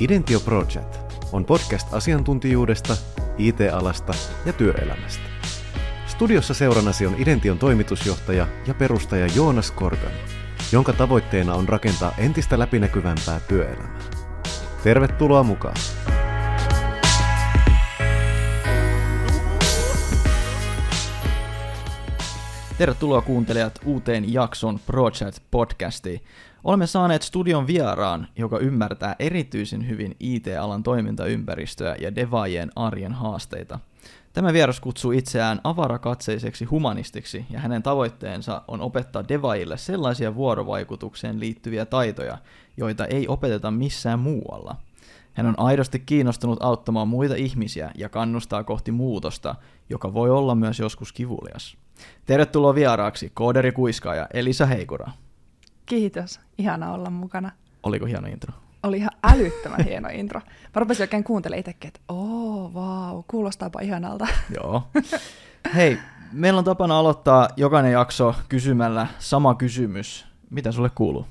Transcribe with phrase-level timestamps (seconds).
[0.00, 0.96] Identio Project
[1.32, 2.96] on podcast asiantuntijuudesta,
[3.38, 4.14] IT-alasta
[4.46, 5.22] ja työelämästä.
[6.06, 10.12] Studiossa seurannasi on Idention toimitusjohtaja ja perustaja Joonas Korgan,
[10.72, 14.00] jonka tavoitteena on rakentaa entistä läpinäkyvämpää työelämää.
[14.84, 15.76] Tervetuloa mukaan!
[22.78, 26.20] Tervetuloa kuuntelijat uuteen jakson Project podcastiin.
[26.64, 33.78] Olemme saaneet studion vieraan, joka ymmärtää erityisen hyvin IT-alan toimintaympäristöä ja devaajien arjen haasteita.
[34.32, 41.86] Tämä vieras kutsuu itseään avarakatseiseksi humanistiksi ja hänen tavoitteensa on opettaa devaajille sellaisia vuorovaikutukseen liittyviä
[41.86, 42.38] taitoja,
[42.76, 44.76] joita ei opeteta missään muualla.
[45.32, 49.54] Hän on aidosti kiinnostunut auttamaan muita ihmisiä ja kannustaa kohti muutosta,
[49.88, 51.76] joka voi olla myös joskus kivulias.
[52.26, 55.10] Tervetuloa vieraaksi, kooderi kuiskaaja Elisa Heikura.
[55.88, 57.50] Kiitos, ihana olla mukana.
[57.82, 58.54] Oliko hieno intro?
[58.82, 60.40] Oli ihan älyttömän hieno intro.
[60.74, 64.26] Mä rupesin oikein kuuntelemaan itsekin, että oo, vau, kuulostaapa ihanalta.
[64.56, 64.88] Joo.
[65.74, 65.98] Hei,
[66.32, 70.26] meillä on tapana aloittaa jokainen jakso kysymällä sama kysymys.
[70.50, 71.26] Mitä sulle kuuluu?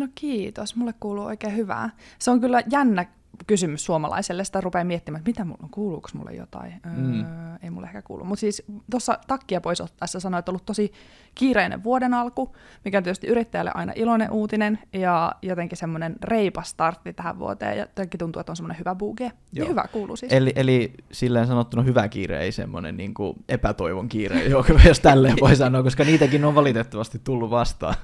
[0.00, 1.90] No kiitos, mulle kuuluu oikein hyvää.
[2.18, 3.06] Se on kyllä jännä
[3.46, 6.80] kysymys suomalaiselle, sitä rupeaa miettimään, että mitä mulla on, kuuluuko mulle jotain.
[6.96, 7.20] Mm.
[7.20, 7.26] Öö,
[7.62, 8.24] ei mulle ehkä kuulu.
[8.24, 10.92] Mutta siis tuossa takkia pois ottaessa sanoit, että on ollut tosi
[11.34, 17.12] kiireinen vuoden alku, mikä on tietysti yrittäjälle aina iloinen uutinen ja jotenkin semmoinen reipas startti
[17.12, 19.32] tähän vuoteen ja jotenkin tuntuu, että on semmoinen hyvä buge.
[19.52, 20.32] Niin hyvä kuuluu siis.
[20.32, 24.42] Eli, eli silleen sanottuna hyvä kiire, ei semmoinen niin kuin epätoivon kiire,
[24.88, 27.94] jos tälleen voi sanoa, koska niitäkin on valitettavasti tullut vastaan.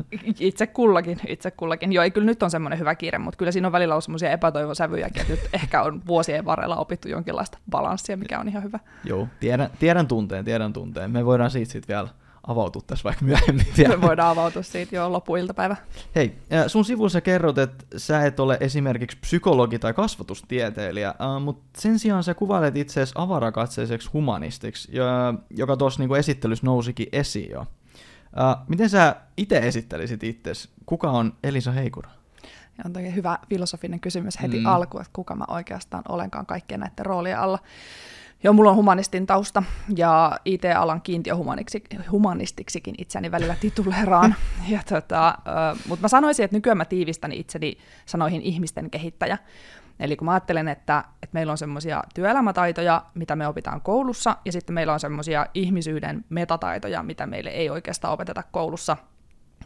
[0.41, 1.93] Itse kullakin, itse kullakin.
[1.93, 4.31] Joo, ei kyllä nyt on semmoinen hyvä kiire, mutta kyllä siinä on välillä ollut semmoisia
[4.31, 8.79] epätoivon sävyjäkin, että nyt ehkä on vuosien varrella opittu jonkinlaista balanssia, mikä on ihan hyvä.
[9.05, 11.11] Joo, tiedän, tiedän tunteen, tiedän tunteen.
[11.11, 12.09] Me voidaan siitä sitten vielä
[12.47, 13.97] avautua tässä vaikka myöhemmin vielä.
[13.97, 15.77] Me voidaan avautua siitä jo loppuiltapäivä.
[16.15, 21.15] Hei, sun sivussa kerrot, että sä et ole esimerkiksi psykologi tai kasvatustieteilijä,
[21.45, 24.93] mutta sen sijaan sä kuvailet itseäsi avarakatseiseksi humanistiksi,
[25.51, 27.67] joka tuossa niinku esittelyssä nousikin esiin jo.
[28.69, 30.69] Miten sä itse esittelisit itsesi?
[30.87, 32.11] Kuka on Elisa Heikura?
[32.79, 34.67] Ja on toki hyvä filosofinen kysymys heti mm.
[34.67, 37.59] alkuun, että kuka mä oikeastaan olenkaan kaikkien näiden roolien alla.
[38.43, 39.63] Joo, mulla on humanistin tausta
[39.97, 41.03] ja IT-alan
[42.11, 44.35] humanistiksikin itseni välillä tituleraan.
[44.69, 45.39] ja tota,
[45.89, 49.39] mutta mä sanoisin, että nykyään mä tiivistän itseni sanoihin ihmisten kehittäjä.
[50.01, 54.53] Eli kun mä ajattelen, että, että meillä on semmoisia työelämätaitoja, mitä me opitaan koulussa, ja
[54.53, 58.97] sitten meillä on semmoisia ihmisyyden metataitoja, mitä meille ei oikeastaan opeteta koulussa–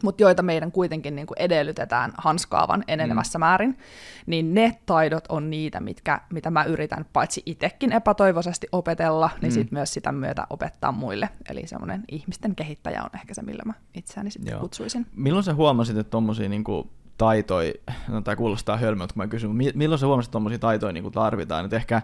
[0.03, 3.39] mutta joita meidän kuitenkin niin kuin edellytetään hanskaavan enenevässä mm.
[3.39, 3.77] määrin,
[4.25, 9.53] niin ne taidot on niitä, mitkä, mitä mä yritän paitsi itsekin epätoivoisesti opetella, niin mm.
[9.53, 11.29] sit myös sitä myötä opettaa muille.
[11.49, 14.61] Eli semmoinen ihmisten kehittäjä on ehkä se, millä mä itseäni sitten Joo.
[14.61, 15.05] kutsuisin.
[15.15, 17.73] Milloin sä huomasit, että tommosia niin kuin taitoja,
[18.07, 21.13] no tämä kuulostaa hölmöltä, kun mä kysyn, milloin sä huomasit, että tommosia taitoja niin kuin
[21.13, 21.65] tarvitaan?
[21.65, 22.01] Et ehkä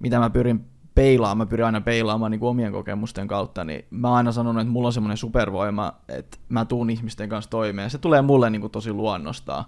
[0.00, 0.64] mitä mä pyrin
[1.00, 4.72] peilaamaan, mä pyrin aina peilaamaan niin omien kokemusten kautta, niin mä oon aina sanonut, että
[4.72, 8.70] mulla on semmoinen supervoima, että mä tuun ihmisten kanssa toimeen, se tulee mulle niin kuin
[8.70, 9.64] tosi luonnostaan.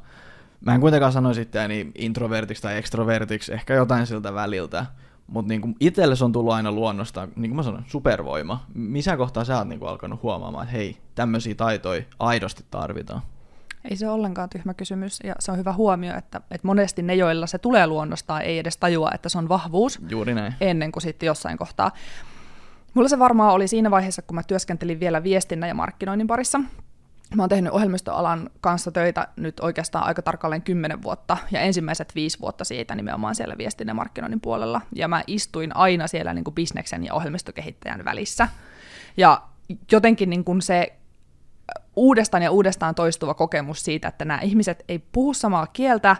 [0.60, 4.86] Mä en kuitenkaan sanoisi itseäni introvertiksi tai extrovertiksi, ehkä jotain siltä väliltä,
[5.26, 8.66] mutta niin itselle se on tullut aina luonnostaan, niin kuin mä sanoin, supervoima.
[8.74, 13.22] Missä kohtaa sä oot niin kuin alkanut huomaamaan, että hei, tämmöisiä taitoja aidosti tarvitaan?
[13.90, 17.14] Ei se ole ollenkaan tyhmä kysymys, ja se on hyvä huomio, että, että monesti ne,
[17.14, 20.54] joilla se tulee luonnostaan, ei edes tajua, että se on vahvuus Juuri näin.
[20.60, 21.90] ennen kuin sitten jossain kohtaa.
[22.94, 26.60] Mulla se varmaan oli siinä vaiheessa, kun mä työskentelin vielä viestinnän ja markkinoinnin parissa.
[27.34, 32.40] Mä oon tehnyt ohjelmistoalan kanssa töitä nyt oikeastaan aika tarkalleen kymmenen vuotta, ja ensimmäiset viisi
[32.40, 34.80] vuotta siitä nimenomaan siellä viestinnän ja markkinoinnin puolella.
[34.94, 38.48] Ja mä istuin aina siellä niin kuin bisneksen ja ohjelmistokehittäjän välissä.
[39.16, 39.42] Ja
[39.92, 40.92] jotenkin niin kuin se
[41.96, 46.16] uudestaan ja uudestaan toistuva kokemus siitä, että nämä ihmiset ei puhu samaa kieltä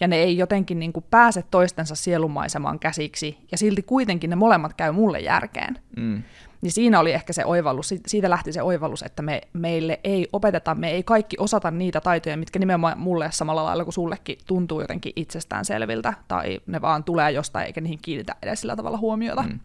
[0.00, 4.74] ja ne ei jotenkin niin kuin pääse toistensa sielumaisemaan käsiksi ja silti kuitenkin ne molemmat
[4.74, 5.78] käy mulle järkeen.
[5.96, 6.22] Mm.
[6.60, 10.74] Niin siinä oli ehkä se oivallus, siitä lähti se oivallus, että me, meille ei opeteta,
[10.74, 15.12] me ei kaikki osata niitä taitoja, mitkä nimenomaan mulle samalla lailla kuin sullekin tuntuu jotenkin
[15.16, 19.42] itsestään selviltä, tai ne vaan tulee jostain eikä niihin kiinnitä edes sillä tavalla huomiota.
[19.42, 19.60] Mm.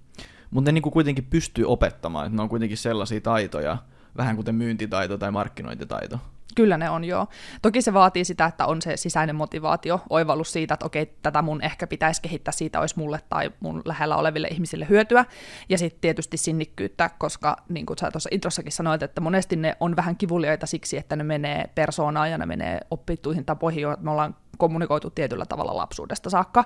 [0.51, 3.77] Mutta ne niin kuin kuitenkin pystyy opettamaan, että ne on kuitenkin sellaisia taitoja,
[4.17, 6.19] vähän kuten myyntitaito tai markkinointitaito.
[6.55, 7.27] Kyllä ne on, joo.
[7.61, 11.61] Toki se vaatii sitä, että on se sisäinen motivaatio, oivallus siitä, että okei, tätä mun
[11.61, 15.25] ehkä pitäisi kehittää, siitä olisi mulle tai mun lähellä oleville ihmisille hyötyä.
[15.69, 19.95] Ja sitten tietysti sinnikkyyttä, koska niin kuin sä tuossa introssakin sanoit, että monesti ne on
[19.95, 24.35] vähän kivuliaita siksi, että ne menee persoonaan ja ne menee oppittuihin tapoihin, joita me ollaan
[24.57, 26.63] kommunikoitu tietyllä tavalla lapsuudesta saakka.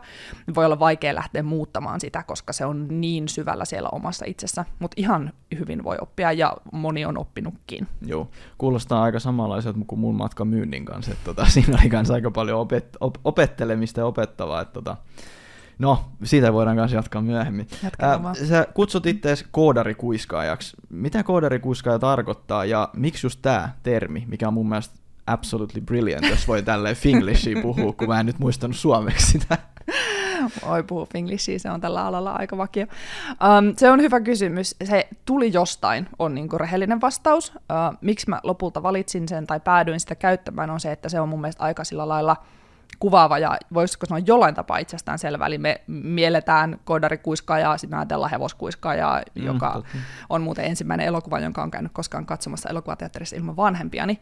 [0.55, 4.95] Voi olla vaikea lähteä muuttamaan sitä, koska se on niin syvällä siellä omassa itsessä, mutta
[4.97, 7.87] ihan hyvin voi oppia ja moni on oppinutkin.
[8.05, 12.31] Joo, kuulostaa aika samanlaiselta kuin mun matka myynnin kanssa, että tota, siinä oli kanssa aika
[12.31, 14.97] paljon opet- op- opettelemista ja opettavaa, että tota,
[15.79, 17.67] No, siitä voidaan myös jatkaa myöhemmin.
[17.99, 18.19] Ää,
[18.49, 20.77] sä kutsut itse koodarikuiskaajaksi.
[20.89, 24.98] Mitä koodarikuiskaaja tarkoittaa ja miksi just tämä termi, mikä on mun mielestä
[25.29, 29.57] absolutely brilliant, jos voi tälleen finglishia puhua, kun mä en nyt muistanut suomeksi sitä.
[30.65, 32.85] Oi puhu finglishia, se on tällä alalla aika vakio.
[33.29, 34.75] Um, se on hyvä kysymys.
[34.83, 37.49] Se tuli jostain, on niinku rehellinen vastaus.
[37.55, 41.29] Uh, miksi mä lopulta valitsin sen tai päädyin sitä käyttämään, on se, että se on
[41.29, 42.35] mun mielestä aika sillä lailla–
[42.99, 45.45] kuvaava ja voisiko sanoa jollain tapaa itsestään selvä.
[45.45, 49.97] Eli me mielletään koodarikuiskaajaa, sitten me ajatellaan hevoskuiskaajaa, mm, joka totta.
[50.29, 54.19] on muuten ensimmäinen elokuva, jonka on käynyt koskaan katsomassa elokuvateatterissa ilman vanhempiani.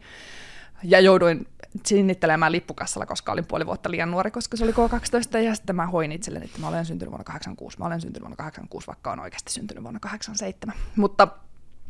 [0.82, 1.46] Ja jouduin
[1.86, 5.86] sinnittelemään lippukassalla, koska olin puoli vuotta liian nuori, koska se oli K12, ja sitten mä
[5.86, 9.20] hoin itselleni, että mä olen syntynyt vuonna 86, mä olen syntynyt vuonna 86, vaikka on
[9.20, 10.76] oikeasti syntynyt vuonna 87.
[10.96, 11.28] Mutta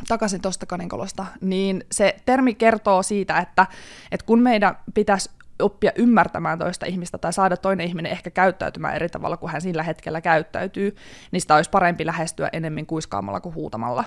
[0.09, 3.67] takaisin tuosta kaninkolosta, niin se termi kertoo siitä, että,
[4.13, 9.09] että kun meidän pitäisi oppia ymmärtämään toista ihmistä tai saada toinen ihminen ehkä käyttäytymään eri
[9.09, 10.97] tavalla kuin hän sillä hetkellä käyttäytyy,
[11.31, 14.05] niin sitä olisi parempi lähestyä enemmän kuiskaamalla kuin huutamalla.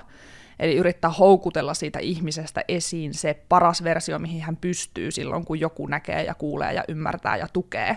[0.58, 5.86] Eli yrittää houkutella siitä ihmisestä esiin se paras versio, mihin hän pystyy silloin, kun joku
[5.86, 7.96] näkee ja kuulee ja ymmärtää ja tukee.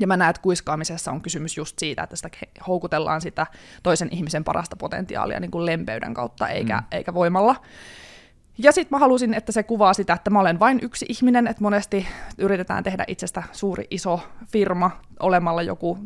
[0.00, 2.28] Ja mä näen, että kuiskaamisessa on kysymys just siitä, että sitä
[2.68, 3.46] houkutellaan sitä
[3.82, 6.86] toisen ihmisen parasta potentiaalia niin kuin lempeyden kautta eikä, mm.
[6.90, 7.56] eikä voimalla.
[8.58, 11.62] Ja sitten mä halusin, että se kuvaa sitä, että mä olen vain yksi ihminen, että
[11.62, 12.06] monesti
[12.38, 14.90] yritetään tehdä itsestä suuri iso firma
[15.20, 15.98] olemalla joku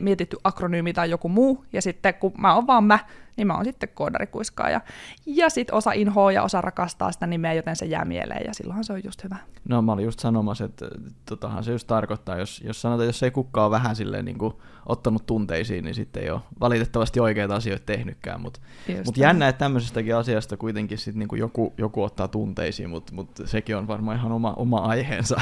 [0.00, 2.98] mietitty akronyymi tai joku muu, ja sitten kun mä oon vaan mä,
[3.38, 4.80] niin mä oon sitten koodarikuiskaaja.
[5.26, 8.84] Ja sitten osa inhoa ja osa rakastaa sitä nimeä, joten se jää mieleen, ja silloinhan
[8.84, 9.36] se on just hyvä.
[9.68, 10.88] No mä olin just sanomassa, että
[11.28, 14.54] totahan se just tarkoittaa, jos, jos sanotaan, jos ei kukaan ole vähän silleen niin kuin
[14.86, 18.60] ottanut tunteisiin, niin sitten ei ole valitettavasti oikeita asioita tehnytkään, mutta
[19.04, 23.30] mut jännä, että tämmöisestäkin asiasta kuitenkin sit niin kuin joku, joku ottaa tunteisiin, mutta mut
[23.44, 25.40] sekin on varmaan ihan oma, oma aiheensa.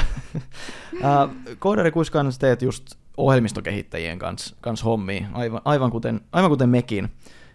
[1.59, 7.09] Koodarikuiskaajana teet just ohjelmistokehittäjien kanssa kans hommia, aivan, aivan, kuten, aivan kuten mekin.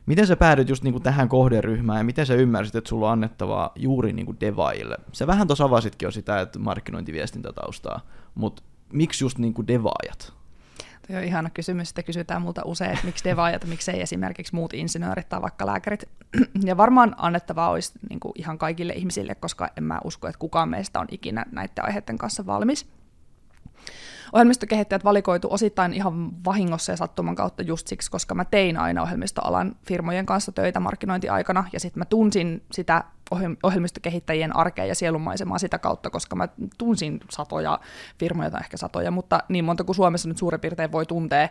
[0.07, 3.73] Miten sä päädyt just niinku tähän kohderyhmään ja miten sä ymmärsit, että sulla on annettavaa
[3.77, 4.97] juuri niinku devaajille?
[5.13, 8.01] Sä vähän tuossa avasitkin jo sitä, että markkinointiviestintätaustaa,
[8.35, 8.63] mutta
[8.93, 10.33] miksi just niinku devaajat?
[11.07, 15.29] Tuo on ihana kysymys, että kysytään multa usein, että miksi devaajat, miksei esimerkiksi muut insinöörit
[15.29, 16.05] tai vaikka lääkärit.
[16.65, 20.69] Ja varmaan annettavaa olisi niin kuin ihan kaikille ihmisille, koska en mä usko, että kukaan
[20.69, 22.87] meistä on ikinä näiden aiheiden kanssa valmis
[24.33, 29.77] ohjelmistokehittäjät valikoitu osittain ihan vahingossa ja sattuman kautta just siksi, koska mä tein aina ohjelmistoalan
[29.87, 33.05] firmojen kanssa töitä markkinointiaikana, ja sitten mä tunsin sitä
[33.63, 36.49] ohjelmistokehittäjien arkea ja sielunmaisemaa sitä kautta, koska mä
[36.79, 37.81] tunsin satoja
[38.19, 41.49] firmoja tai ehkä satoja, mutta niin monta kuin Suomessa nyt suurin piirtein voi tuntea,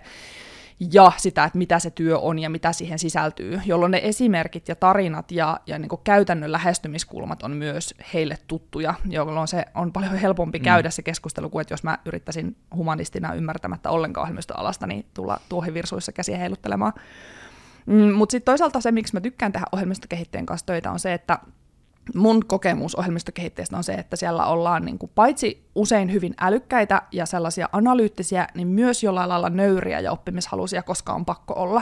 [0.94, 4.76] ja sitä, että mitä se työ on ja mitä siihen sisältyy, jolloin ne esimerkit ja
[4.76, 10.16] tarinat ja, ja niin kuin käytännön lähestymiskulmat on myös heille tuttuja, jolloin se on paljon
[10.16, 10.64] helpompi mm.
[10.64, 16.12] käydä se keskustelu kuin että jos mä yrittäisin humanistina ymmärtämättä ollenkaan ohjelmistoalasta, niin tulla tuohivirsuissa
[16.12, 16.94] käsiä heiluttelemaan.
[17.86, 21.40] Mm, Mutta sitten toisaalta se, miksi mä tykkään tehdä ohjelmistokehittäjien kanssa töitä, on se, että
[22.16, 27.26] mun kokemus ohjelmistokehitteestä on se, että siellä ollaan niin kuin paitsi usein hyvin älykkäitä ja
[27.26, 31.82] sellaisia analyyttisiä, niin myös jollain lailla nöyriä ja oppimishaluisia, koska on pakko olla.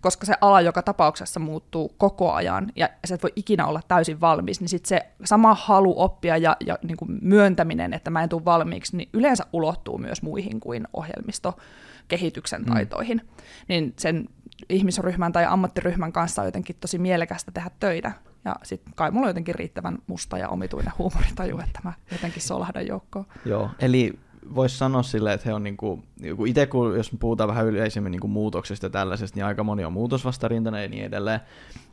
[0.00, 4.20] Koska se ala joka tapauksessa muuttuu koko ajan ja sä et voi ikinä olla täysin
[4.20, 8.28] valmis, niin sitten se sama halu oppia ja, ja niin kuin myöntäminen, että mä en
[8.28, 12.72] tule valmiiksi, niin yleensä ulottuu myös muihin kuin ohjelmistokehityksen mm.
[12.72, 13.20] taitoihin.
[13.24, 13.28] Mm.
[13.68, 14.28] Niin sen
[14.68, 18.12] ihmisryhmän tai ammattiryhmän kanssa on jotenkin tosi mielekästä tehdä töitä.
[18.44, 22.86] Ja sitten kai mulla on jotenkin riittävän musta ja omituinen huumoritaju, että mä jotenkin solahdan
[22.86, 23.26] joukkoon.
[23.44, 24.18] Joo, eli
[24.54, 28.28] voisi sanoa silleen, että he on niinku, niinku itse kun jos puhutaan vähän yleisemmin niinku
[28.28, 31.40] muutoksesta ja tällaisesta, niin aika moni on muutosvastarintana ja niin edelleen.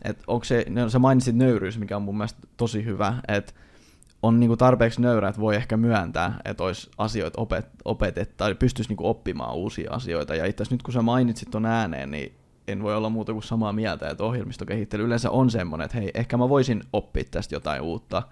[0.04, 3.54] Et onko se, no, sä mainitsit nöyryys, mikä on mun mielestä tosi hyvä, että
[4.24, 8.90] on niinku tarpeeksi nöyrä, että voi ehkä myöntää, että olisi asioita opet, opetettu tai pystyisi
[8.90, 10.36] niinku oppimaan uusia asioita.
[10.36, 12.36] Ja itse nyt kun sä mainitsit ton ääneen, niin
[12.68, 16.38] en voi olla muuta kuin samaa mieltä, että ohjelmistokehittely yleensä on semmoinen, että hei, ehkä
[16.38, 18.24] mä voisin oppia tästä jotain uutta,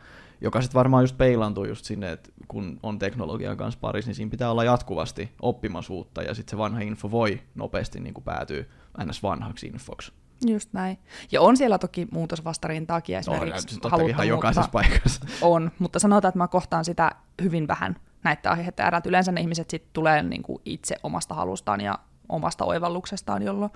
[0.42, 4.30] joka sitten varmaan just peilantuu just sinne, että kun on teknologian kanssa parissa, niin siinä
[4.30, 8.63] pitää olla jatkuvasti oppimassa uutta, ja sitten se vanha info voi nopeasti niin kuin päätyä
[9.06, 9.24] ns.
[9.24, 10.12] vanhaksi infoksi.
[10.48, 10.98] Just näin.
[11.32, 15.25] Ja on siellä toki muutosvastarintaakin esimerkiksi no, ihan jokaisessa paikassa.
[15.42, 17.12] On, mutta sanotaan, että mä kohtaan sitä
[17.42, 19.06] hyvin vähän näitä aiheita äärät.
[19.06, 22.00] Yleensä ne ihmiset sitten tulee niin kuin itse omasta halustaan ja
[22.30, 23.72] omasta oivalluksestaan, jolloin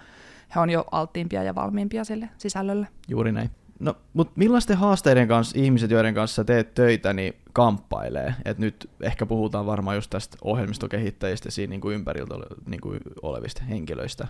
[0.55, 2.87] he on jo alttiimpia ja valmiimpia sille sisällölle.
[3.07, 3.49] Juuri näin.
[3.79, 8.35] No, mutta millaisten haasteiden kanssa ihmiset, joiden kanssa teet töitä, niin kamppailee?
[8.45, 13.63] Et nyt ehkä puhutaan varmaan just tästä ohjelmistokehittäjistä siinä niin kuin ympäriltä niin kuin olevista
[13.63, 14.27] henkilöistä.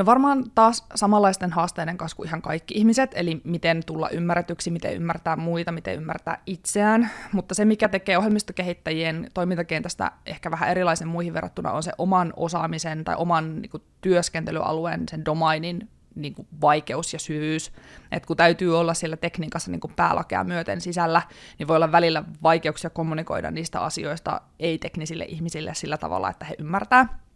[0.00, 4.94] No varmaan taas samanlaisten haasteiden kanssa kuin ihan kaikki ihmiset, eli miten tulla ymmärretyksi, miten
[4.94, 7.10] ymmärtää muita, miten ymmärtää itseään.
[7.32, 13.04] Mutta se, mikä tekee ohjelmistokehittäjien toimintakentästä ehkä vähän erilaisen muihin verrattuna, on se oman osaamisen
[13.04, 17.72] tai oman niin kuin, työskentelyalueen, sen domainin niin kuin vaikeus ja syvyys.
[18.12, 21.22] Et kun täytyy olla siellä tekniikassa niin päälakea myöten sisällä,
[21.58, 27.29] niin voi olla välillä vaikeuksia kommunikoida niistä asioista ei-teknisille ihmisille sillä tavalla, että he ymmärtää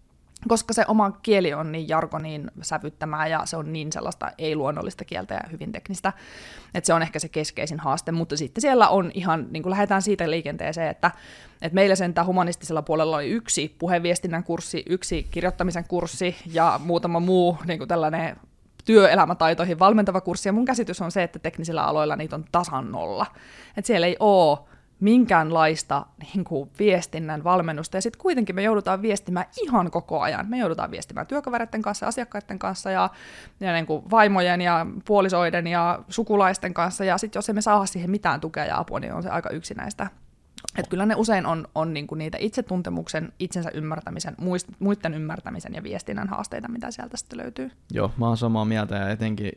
[0.48, 5.34] koska se oma kieli on niin jargoniin sävyttämää ja se on niin sellaista ei-luonnollista kieltä
[5.34, 6.12] ja hyvin teknistä,
[6.74, 10.02] että se on ehkä se keskeisin haaste, mutta sitten siellä on ihan, niin kuin lähdetään
[10.02, 11.10] siitä liikenteeseen, että,
[11.62, 17.58] että meillä sen humanistisella puolella oli yksi puheviestinnän kurssi, yksi kirjoittamisen kurssi ja muutama muu
[17.66, 18.36] niin kuin tällainen
[18.84, 23.26] työelämätaitoihin valmentava kurssi, ja mun käsitys on se, että teknisillä aloilla niitä on tasan nolla.
[23.76, 24.58] Että siellä ei ole
[25.00, 30.46] minkäänlaista niin kuin, viestinnän valmennusta, ja sitten kuitenkin me joudutaan viestimään ihan koko ajan.
[30.48, 33.10] Me joudutaan viestimään työkavereiden kanssa, asiakkaiden kanssa, ja,
[33.60, 38.10] ja niin kuin, vaimojen ja puolisoiden ja sukulaisten kanssa, ja sitten jos emme saa siihen
[38.10, 40.06] mitään tukea ja apua, niin on se aika yksinäistä.
[40.78, 45.82] Että kyllä ne usein on, on niinku niitä itsetuntemuksen, itsensä ymmärtämisen, muist, muiden ymmärtämisen ja
[45.82, 47.70] viestinnän haasteita, mitä sieltä sitten löytyy.
[47.92, 49.52] Joo, mä oon samaa mieltä ja etenkin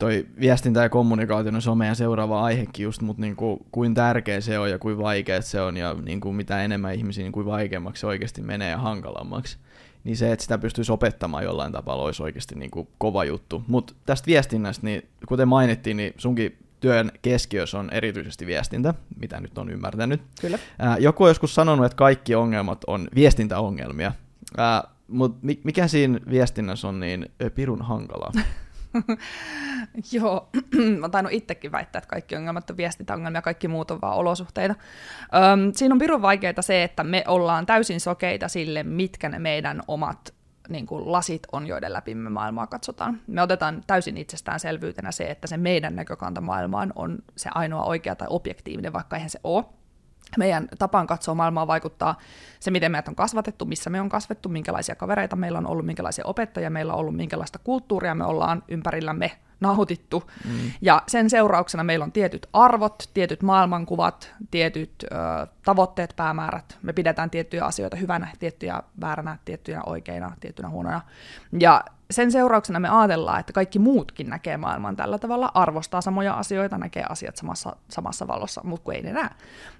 [0.00, 3.94] toi viestintä ja kommunikaatio, no se on meidän seuraava aihekin just, mutta niin kuin, kuin
[3.94, 7.32] tärkeä se on ja kuin vaikea se on ja niin kuin mitä enemmän ihmisiä, niin
[7.32, 9.58] kuin vaikeammaksi se oikeasti menee ja hankalammaksi.
[10.04, 13.64] Niin se, että sitä pystyisi opettamaan jollain tapaa, olisi oikeasti niin kuin kova juttu.
[13.66, 19.58] Mutta tästä viestinnästä, niin kuten mainittiin, niin sunkin työn keskiössä on erityisesti viestintä, mitä nyt
[19.58, 20.22] on ymmärtänyt.
[20.40, 20.58] Kyllä.
[20.78, 24.12] Ää, joku on joskus sanonut, että kaikki ongelmat on viestintäongelmia,
[24.56, 28.32] ää, mutta mikä siinä viestinnässä on niin pirun hankalaa?
[30.12, 30.48] Joo,
[31.00, 34.74] mä tainnut itsekin väittää, että kaikki ongelmat on viestintäongelmia, kaikki muut on vaan olosuhteita.
[35.34, 39.82] Öm, siinä on pirun vaikeaa se, että me ollaan täysin sokeita sille, mitkä ne meidän
[39.88, 40.34] omat
[40.68, 43.20] niin kuin lasit on, joiden läpi me maailmaa katsotaan.
[43.26, 48.28] Me otetaan täysin itsestäänselvyytenä se, että se meidän näkökanta maailmaan on se ainoa oikea tai
[48.30, 49.64] objektiivinen, vaikka eihän se ole.
[50.38, 52.18] Meidän tapaan katsoa maailmaa vaikuttaa
[52.60, 56.24] se, miten meidät on kasvatettu, missä me on kasvettu, minkälaisia kavereita meillä on ollut, minkälaisia
[56.26, 60.30] opettajia meillä on ollut, minkälaista kulttuuria me ollaan ympärillämme nautittu.
[60.44, 60.70] Mm.
[60.80, 66.78] Ja sen seurauksena meillä on tietyt arvot, tietyt maailmankuvat, tietyt ö, tavoitteet, päämäärät.
[66.82, 71.00] Me pidetään tiettyjä asioita hyvänä, tiettyjä vääränä, tiettyjä oikeina, tiettynä huonona.
[71.60, 76.78] Ja sen seurauksena me ajatellaan, että kaikki muutkin näkee maailman tällä tavalla, arvostaa samoja asioita,
[76.78, 79.30] näkee asiat samassa, samassa valossa, mutta kun ei ne näe.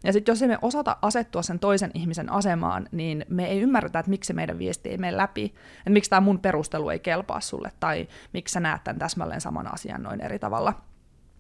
[0.05, 4.11] Ja sitten jos emme osata asettua sen toisen ihmisen asemaan, niin me ei ymmärretä, että
[4.11, 5.45] miksi meidän viesti ei mene läpi,
[5.79, 9.70] että miksi tämä mun perustelu ei kelpaa sulle, tai miksi sä näet tämän täsmälleen saman
[9.73, 10.75] asian noin eri tavalla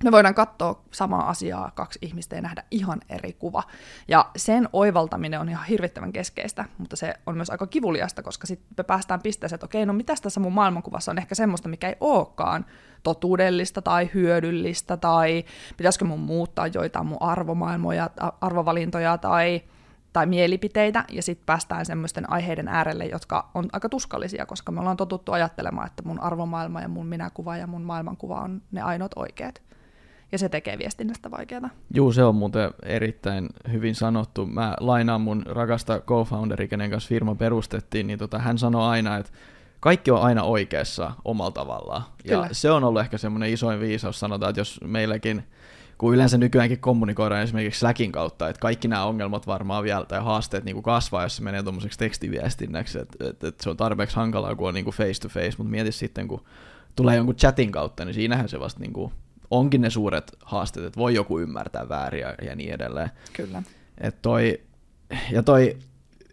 [0.04, 3.62] me voidaan katsoa samaa asiaa kaksi ihmistä ja nähdä ihan eri kuva.
[4.08, 8.74] Ja sen oivaltaminen on ihan hirvittävän keskeistä, mutta se on myös aika kivuliasta, koska sitten
[8.76, 11.96] me päästään pisteeseen, että okei, no mitä tässä mun maailmankuvassa on ehkä semmoista, mikä ei
[12.00, 12.66] olekaan
[13.02, 15.44] totuudellista tai hyödyllistä, tai
[15.76, 18.10] pitäisikö mun muuttaa joitain mun arvomaailmoja,
[18.40, 19.62] arvovalintoja tai,
[20.12, 24.96] tai mielipiteitä, ja sitten päästään semmoisten aiheiden äärelle, jotka on aika tuskallisia, koska me ollaan
[24.96, 29.62] totuttu ajattelemaan, että mun arvomaailma ja mun minäkuva ja mun maailmankuva on ne ainoat oikeat
[30.32, 31.70] ja se tekee viestinnästä vaikeaa.
[31.94, 34.46] Juu, se on muuten erittäin hyvin sanottu.
[34.46, 39.32] Mä lainaan mun rakasta co-founderi, kenen kanssa firma perustettiin, niin tota, hän sanoi aina, että
[39.80, 42.02] kaikki on aina oikeassa omalla tavallaan.
[42.24, 42.48] Ja Kyllä.
[42.52, 45.44] se on ollut ehkä semmoinen isoin viisaus, sanotaan, että jos meilläkin,
[46.00, 50.64] kun yleensä nykyäänkin kommunikoidaan esimerkiksi Slackin kautta, että kaikki nämä ongelmat varmaan vielä tai haasteet
[50.64, 54.54] niin kuin kasvaa, jos se menee tuommoiseksi tekstiviestinnäksi, että, että, että se on tarpeeksi hankalaa,
[54.54, 56.44] kun on niin kuin face to face, mutta mieti sitten, kun
[56.96, 59.12] tulee jonkun chatin kautta, niin siinähän se vasta niin kuin
[59.50, 63.10] onkin ne suuret haasteet, että voi joku ymmärtää väärin ja, ja niin edelleen.
[63.32, 63.62] Kyllä.
[64.00, 64.60] Et toi,
[65.30, 65.76] ja toi,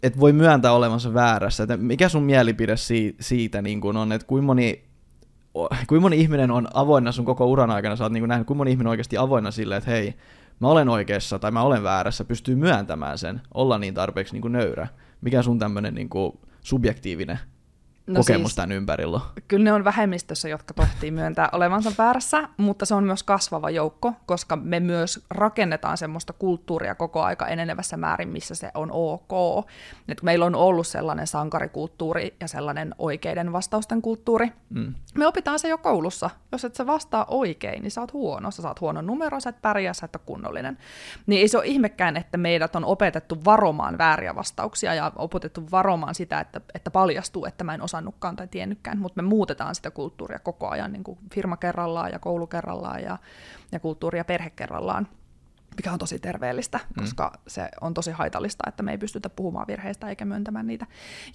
[0.04, 1.64] että voi myöntää olevansa väärässä.
[1.64, 4.84] Et mikä sun mielipide siitä, siitä niin kun on, että kuinka moni,
[5.88, 8.72] kuinka moni ihminen on avoinna sun koko uran aikana, sä oot niin nähnyt, kuinka moni
[8.72, 10.14] ihminen oikeasti avoinna sille, että hei,
[10.60, 14.52] mä olen oikeassa tai mä olen väärässä, pystyy myöntämään sen, olla niin tarpeeksi niin kuin
[14.52, 14.88] nöyrä.
[15.22, 16.10] Mikä sun tämmöinen niin
[16.62, 17.40] subjektiivinen
[18.08, 19.20] no kokemus siis, tämän ympärillä?
[19.48, 24.14] Kyllä ne on vähemmistössä, jotka tohtii myöntää olevansa väärässä, mutta se on myös kasvava joukko,
[24.26, 29.66] koska me myös rakennetaan semmoista kulttuuria koko aika enenevässä määrin, missä se on ok.
[30.08, 34.52] Et meillä on ollut sellainen sankarikulttuuri ja sellainen oikeiden vastausten kulttuuri.
[34.70, 34.94] Mm.
[35.18, 36.30] Me opitaan se jo koulussa.
[36.52, 38.52] Jos et sä vastaa oikein, niin sä oot huono.
[38.52, 40.78] Sä saat huonon numero, sä et pärjää, sä et ole kunnollinen.
[41.26, 46.16] Niin ei se ole ihmekään, että meidät on opetettu varomaan vääriä vastauksia ja opetettu varomaan
[46.16, 49.92] sitä, että, että paljastuu, että mä en osaa osannutkaan tai tiennytkään, mutta me muutetaan sitä
[49.92, 53.18] kulttuuria koko ajan niin kuin firma kerrallaan ja koulu kerrallaan ja,
[53.72, 55.08] ja kulttuuri ja perhe kerrallaan
[55.78, 57.04] mikä on tosi terveellistä, mm.
[57.04, 60.86] koska se on tosi haitallista, että me ei pystytä puhumaan virheistä eikä myöntämään niitä.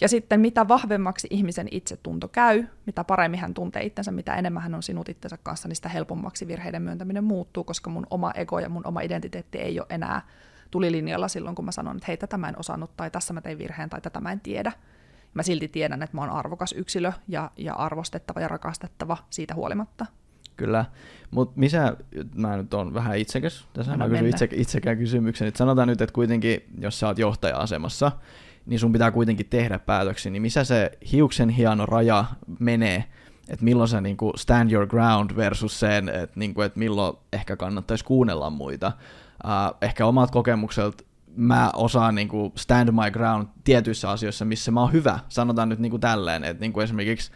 [0.00, 4.74] Ja sitten mitä vahvemmaksi ihmisen itsetunto käy, mitä paremmin hän tuntee itsensä, mitä enemmän hän
[4.74, 8.68] on sinut itsensä kanssa, niin sitä helpommaksi virheiden myöntäminen muuttuu, koska mun oma ego ja
[8.68, 10.22] mun oma identiteetti ei ole enää
[10.70, 13.58] tulilinjalla silloin, kun mä sanon, että hei, tätä mä en osannut, tai tässä mä tein
[13.58, 14.72] virheen, tai tätä mä en tiedä.
[15.34, 20.06] Mä silti tiedän, että mä oon arvokas yksilö ja, ja arvostettava ja rakastettava siitä huolimatta.
[20.56, 20.84] Kyllä,
[21.30, 21.96] mutta missä,
[22.34, 26.12] mä nyt on vähän itsekäs, tässä mä kysyn itse, itsekään kysymyksen, että sanotaan nyt, että
[26.12, 28.12] kuitenkin, jos sä oot johtaja-asemassa,
[28.66, 32.24] niin sun pitää kuitenkin tehdä päätöksiä, niin missä se hiuksen hieno raja
[32.58, 33.04] menee,
[33.48, 37.16] että milloin sä niin kuin stand your ground versus sen, että, niin kuin, että milloin
[37.32, 38.92] ehkä kannattaisi kuunnella muita.
[39.44, 44.80] Uh, ehkä omat kokemukset mä osaan niin kuin stand my ground tietyissä asioissa, missä mä
[44.80, 45.18] oon hyvä.
[45.28, 47.32] Sanotaan nyt niin kuin tälleen, että niin kuin esimerkiksi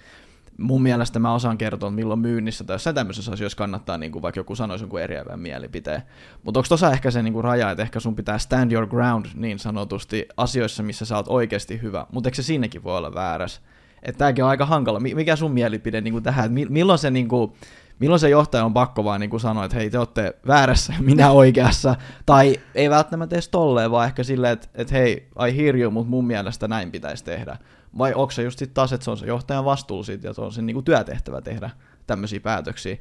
[0.58, 4.40] mun mielestä mä osaan kertoa, milloin myynnissä tai jossain tämmöisessä asioissa kannattaa, niin kuin vaikka
[4.40, 6.02] joku sanoisi jonkun eriävän mielipiteen.
[6.44, 9.26] Mutta onko tuossa ehkä se niin kuin raja, että ehkä sun pitää stand your ground
[9.34, 13.60] niin sanotusti asioissa, missä sä oot oikeasti hyvä, mutta eikö se siinäkin voi olla väärässä?
[14.02, 15.00] Että tämäkin on aika hankala.
[15.00, 17.52] Mikä sun mielipide niin kuin tähän, että milloin se niin kuin,
[17.98, 21.30] milloin se johtaja on pakko vaan niin kuin sanoa, että hei te olette väärässä minä
[21.30, 21.94] oikeassa,
[22.26, 26.10] tai ei välttämättä edes tolleen, vaan ehkä silleen, että, että hei, I hear you, mutta
[26.10, 27.56] mun mielestä näin pitäisi tehdä.
[27.98, 30.40] Vai onko se just sit taas, että se on se johtajan vastuu siitä ja se
[30.40, 31.70] on sen niinku työtehtävä tehdä
[32.06, 32.96] tämmöisiä päätöksiä.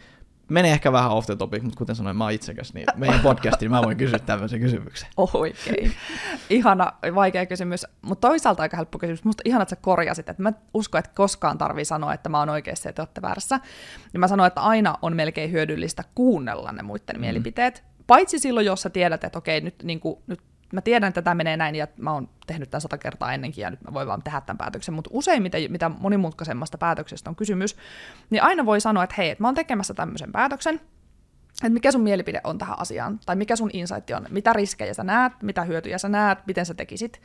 [0.49, 3.71] Menee ehkä vähän off the topic, mutta kuten sanoin, mä oon itsekäs, niin meidän podcastiin
[3.71, 5.09] mä voin kysyä tämmöisen kysymyksen.
[5.33, 5.93] Oikein.
[6.49, 9.23] Ihana, vaikea kysymys, mutta toisaalta aika helppo kysymys.
[9.23, 12.49] Musta ihana, että sä korjasit, että mä uskon, että koskaan tarvii sanoa, että mä oon
[12.49, 13.59] oikeassa ja te olette väärässä.
[14.13, 17.19] Ja mä sanoin, että aina on melkein hyödyllistä kuunnella ne muiden mm.
[17.19, 20.39] mielipiteet, paitsi silloin, jos sä tiedät, että okei, nyt, niin kuin, nyt
[20.73, 23.69] mä tiedän, että tämä menee näin ja mä oon tehnyt tämän sata kertaa ennenkin ja
[23.69, 27.75] nyt mä voin vaan tehdä tämän päätöksen, mutta useimmiten, mitä monimutkaisemmasta päätöksestä on kysymys,
[28.29, 30.81] niin aina voi sanoa, että hei, että mä oon tekemässä tämmöisen päätöksen,
[31.63, 35.03] että mikä sun mielipide on tähän asiaan, tai mikä sun insight on, mitä riskejä sä
[35.03, 37.21] näet, mitä hyötyjä sä näet, miten sä tekisit.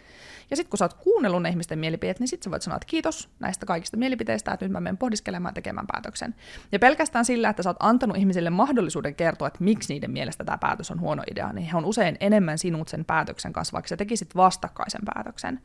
[0.50, 2.87] Ja sitten kun sä oot kuunnellut ne ihmisten mielipiteet, niin sitten sä voit sanoa, että
[2.87, 6.34] kiitos näistä kaikista mielipiteistä, että nyt mä menen pohdiskelemaan tekemään päätöksen.
[6.72, 10.58] Ja pelkästään sillä, että sä oot antanut ihmisille mahdollisuuden kertoa, että miksi niiden mielestä tämä
[10.58, 13.97] päätös on huono idea, niin he on usein enemmän sinut sen päätöksen kanssa, vaikka sä
[13.97, 15.60] tekisit vastakkaisen päätöksen.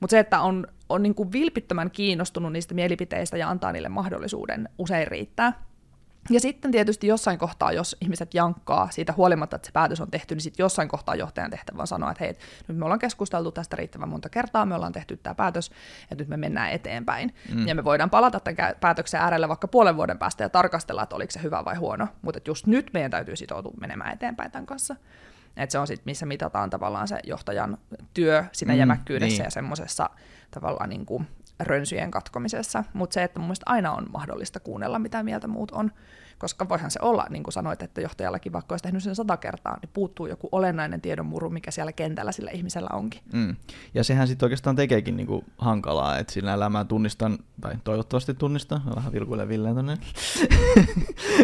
[0.00, 5.08] Mutta se, että on, on niin vilpittömän kiinnostunut niistä mielipiteistä ja antaa niille mahdollisuuden, usein
[5.08, 5.65] riittää.
[6.30, 10.34] Ja sitten tietysti jossain kohtaa, jos ihmiset jankkaa siitä huolimatta, että se päätös on tehty,
[10.34, 12.34] niin sitten jossain kohtaa johtajan tehtävä on sanoa, että hei,
[12.68, 15.70] nyt me ollaan keskusteltu tästä riittävän monta kertaa, me ollaan tehty tämä päätös,
[16.10, 17.34] ja nyt me mennään eteenpäin.
[17.54, 17.66] Mm.
[17.66, 21.30] Ja me voidaan palata tämän päätöksen äärelle vaikka puolen vuoden päästä ja tarkastella, että oliko
[21.30, 24.96] se hyvä vai huono, mutta just nyt meidän täytyy sitoutua menemään eteenpäin tämän kanssa.
[25.56, 27.78] Et se on sitten, missä mitataan tavallaan se johtajan
[28.14, 29.44] työ siinä mm, jämäkkyydessä niin.
[29.44, 30.10] ja semmoisessa
[30.50, 31.26] tavallaan niin kuin
[31.60, 35.90] rönsyjen katkomisessa, mutta se, että mun mielestä aina on mahdollista kuunnella, mitä mieltä muut on,
[36.38, 39.78] koska voihan se olla, niin kuin sanoit, että johtajallakin vaikka olisi tehnyt sen sata kertaa,
[39.82, 43.20] niin puuttuu joku olennainen tiedonmuru, mikä siellä kentällä sillä ihmisellä onkin.
[43.32, 43.56] Mm.
[43.94, 48.82] Ja sehän sitten oikeastaan tekeekin niin kuin hankalaa, että sillä elämää tunnistan, tai toivottavasti tunnistan,
[48.96, 49.98] vähän vilkuille villeen tonne,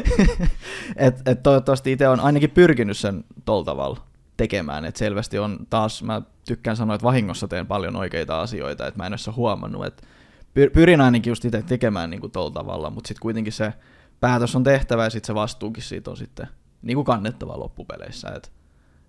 [0.97, 4.12] että et toivottavasti itse on ainakin pyrkinyt sen tol tavalla
[4.43, 8.99] tekemään, että selvästi on taas, mä tykkään sanoa, että vahingossa teen paljon oikeita asioita, että
[8.99, 10.07] mä en ole huomannut, että
[10.55, 13.73] pyrin ainakin just itse tekemään niin kuin tuolla tavalla, mutta sitten kuitenkin se
[14.21, 16.49] päätös on tehtävä ja sitten se vastuukin siitä on sitten
[16.83, 18.49] niin kuin kannettava loppupeleissä, että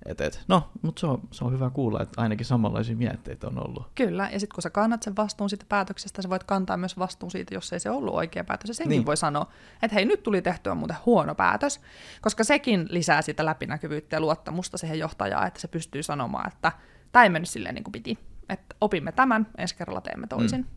[0.06, 0.44] et, et.
[0.48, 3.88] No, mutta se on, se on hyvä kuulla, että ainakin samanlaisia mietteitä on ollut.
[3.96, 7.32] Kyllä, ja sitten kun sä kannat sen vastuun siitä päätöksestä, sä voit kantaa myös vastuun
[7.32, 8.68] siitä, jos ei se ollut oikea päätös.
[8.68, 9.06] Ja senkin niin.
[9.06, 9.48] voi sanoa,
[9.82, 11.82] että hei, nyt tuli tehtyä muuten huono päätös,
[12.22, 16.72] koska sekin lisää sitä läpinäkyvyyttä ja luottamusta siihen johtajaan, että se pystyy sanomaan, että
[17.12, 18.18] tämä ei mennyt silleen niin kuin piti.
[18.50, 20.62] Että opimme tämän, ensi kerralla teemme toisin.
[20.62, 20.68] Mm.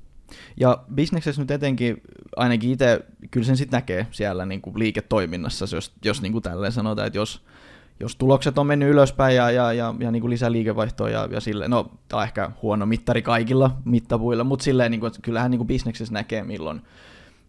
[0.57, 2.03] Ja bisneksessä nyt etenkin,
[2.37, 6.73] ainakin itse, kyllä sen sitten näkee siellä niin kuin liiketoiminnassa, jos, jos niin kuin tälleen
[6.73, 7.45] sanotaan, että jos,
[8.01, 11.41] jos tulokset on mennyt ylöspäin ja, ja, ja, ja niin kuin lisää liikevaihtoa ja, ja
[11.41, 15.51] sille, no tämä on ehkä huono mittari kaikilla mittapuilla, mutta silleen niin kuin, että kyllähän
[15.51, 16.83] niin kuin bisneksessä näkee milloin,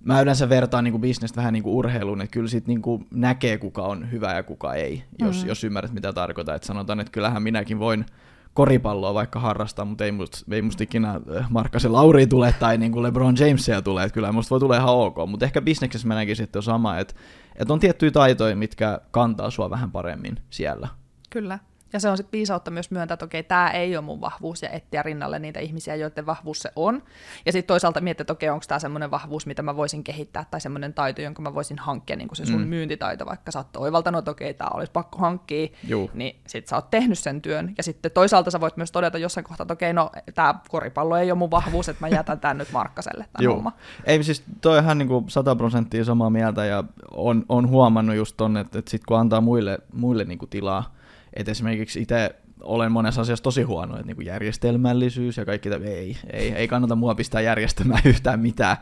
[0.04, 3.08] mä yleensä vertaan niin kuin bisnestä vähän niin kuin urheiluun, että kyllä sit niin kuin
[3.12, 5.48] näkee kuka on hyvä ja kuka ei, jos, mm.
[5.48, 8.06] jos ymmärrät mitä tarkoitan, että sanotaan, että kyllähän minäkin voin
[8.54, 12.92] koripalloa vaikka harrastaa, mutta ei musta, ei musta ikinä äh, Markkasen Lauri tule tai niin
[12.92, 16.16] kuin LeBron Jamesia tule, että kyllä musta voi tulla ihan ok, mutta ehkä bisneksessä mä
[16.16, 17.14] näkisin, että on sama, että,
[17.58, 20.88] että on tiettyjä taitoja, mitkä kantaa sua vähän paremmin siellä.
[21.30, 21.60] Kyllä,
[21.94, 24.70] Ja se on sitten viisautta myös myöntää, että okei, tämä ei ole mun vahvuus ja
[24.70, 27.04] etsiä rinnalle niitä ihmisiä, joiden vahvuus se on.
[27.46, 30.62] Ja sitten toisaalta miettiä, että okei, onko tämä semmoinen vahvuus, mitä mä voisin kehittää tai
[30.62, 32.68] semmoinen taito, jonka mä voisin hankkia, niin kuin se sun mm.
[32.68, 36.12] myyntitaito, vaikka sä oot oivaltanut, että okei, tämä olisi pakko hankkia, Juu.
[36.14, 37.74] niin sitten sä oot tehnyt sen työn.
[37.78, 41.32] Ja sitten toisaalta sä voit myös todeta jossain kohtaa, että okei, no tämä koripallo ei
[41.32, 43.72] ole mun vahvuus, että mä jätän tämän nyt Markkaselle, tämän homma.
[44.06, 48.38] Ei siis toi ihan niin kuin 100 prosenttia samaa mieltä ja on, on huomannut just
[48.38, 50.97] ton, että, että sit kun antaa muille, muille niin kuin tilaa,
[51.38, 56.18] että esimerkiksi itse olen monessa asiassa tosi huono, että niin kuin järjestelmällisyys ja kaikki, ei,
[56.34, 58.78] ei, ei kannata mua pistää järjestämään yhtään mitään.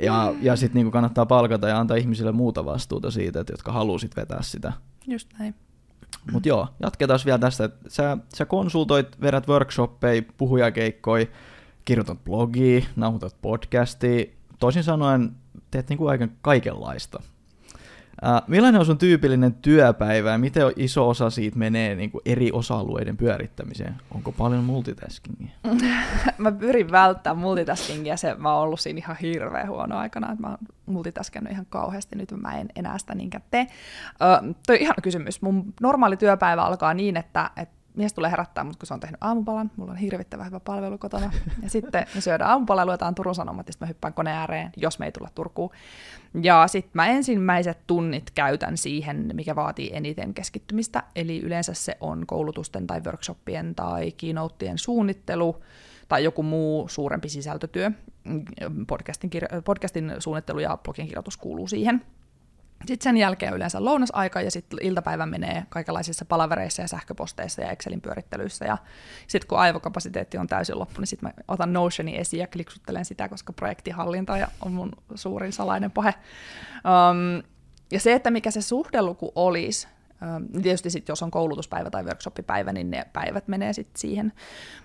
[0.00, 4.16] Ja, ja sitten niin kannattaa palkata ja antaa ihmisille muuta vastuuta siitä, että jotka halusit
[4.16, 4.72] vetää sitä.
[5.06, 5.54] Just näin.
[6.32, 11.26] Mutta joo, jatketaan vielä tästä, sä, sä konsultoit, vedät workshoppeja, puhujakeikkoja,
[11.84, 14.24] kirjoitat blogia, nauhoitat podcastia,
[14.58, 15.32] toisin sanoen
[15.70, 17.22] teet niinku aika kaikenlaista.
[18.22, 22.52] Uh, millainen on sun tyypillinen työpäivä ja miten iso osa siitä menee niin kuin eri
[22.52, 23.94] osa-alueiden pyörittämiseen?
[24.14, 25.50] Onko paljon multitaskingia?
[26.38, 30.48] mä pyrin välttämään multitaskingia, se mä oon ollut siinä ihan hirveän huono aikana, että mä
[30.48, 33.66] oon multitaskannut ihan kauheasti, nyt mä en enää sitä niinkään tee.
[34.12, 35.42] Uh, toi ihan kysymys.
[35.42, 39.18] Mun normaali työpäivä alkaa niin, että, että mies tulee herättää mut, kun se on tehnyt
[39.20, 39.70] aamupalan.
[39.76, 41.30] Mulla on hirvittävän hyvä palvelu kotona.
[41.62, 44.98] Ja sitten me syödään aamupala, luetaan Turun Sanomat, ja sitten mä hyppään koneen ääreen, jos
[44.98, 45.70] me ei tulla Turkuun.
[46.42, 51.02] Ja sitten mä ensimmäiset tunnit käytän siihen, mikä vaatii eniten keskittymistä.
[51.16, 55.62] Eli yleensä se on koulutusten tai workshoppien tai keynotien suunnittelu
[56.08, 57.90] tai joku muu suurempi sisältötyö.
[58.86, 62.02] Podcastin, kirjo- podcastin suunnittelu ja blogin kirjoitus kuuluu siihen.
[62.86, 68.00] Sitten sen jälkeen yleensä lounasaika ja sitten iltapäivä menee kaikenlaisissa palavereissa ja sähköposteissa ja Excelin
[68.00, 68.64] pyörittelyissä.
[68.64, 68.78] Ja
[69.26, 73.28] sitten kun aivokapasiteetti on täysin loppu, niin sitten mä otan Notionin esiin ja kliksuttelen sitä,
[73.28, 76.14] koska projektihallinta on mun suurin salainen pahe.
[76.74, 77.42] Um,
[77.92, 79.88] ja se, että mikä se suhdeluku olisi,
[80.62, 84.32] Tietysti sitten, jos on koulutuspäivä tai workshoppipäivä, niin ne päivät menee sitten siihen.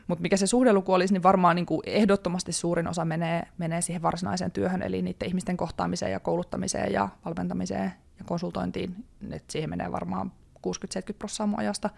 [0.08, 4.02] Mutta mikä se suhdeluku olisi, niin varmaan niin kuin ehdottomasti suurin osa menee, menee siihen
[4.02, 8.96] varsinaiseen työhön, eli niiden ihmisten kohtaamiseen ja kouluttamiseen ja valmentamiseen ja konsultointiin.
[9.32, 11.90] Et siihen menee varmaan 60-70 prosenttia ajasta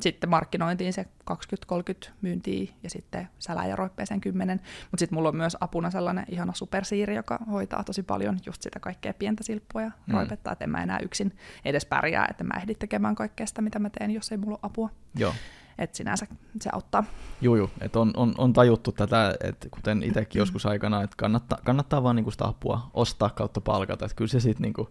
[0.00, 4.60] sitten markkinointiin se 20-30 myyntiä ja sitten sälä ja roippeeseen 10.
[4.90, 8.80] Mutta sitten mulla on myös apuna sellainen ihana supersiiri, joka hoitaa tosi paljon just sitä
[8.80, 10.14] kaikkea pientä silppua ja mm.
[10.14, 13.78] roipetta, että en mä enää yksin edes pärjää, että mä ehdin tekemään kaikkea sitä, mitä
[13.78, 14.90] mä teen, jos ei mulla ole apua.
[15.14, 15.34] Joo.
[15.78, 16.26] Että sinänsä
[16.60, 17.04] se auttaa.
[17.40, 17.70] Joo, joo.
[17.80, 22.16] että on, on, on, tajuttu tätä, että kuten itsekin joskus aikana, että kannattaa, kannattaa vaan
[22.16, 24.90] niinku sitä apua ostaa kautta palkata, että kyllä se sitten niinku,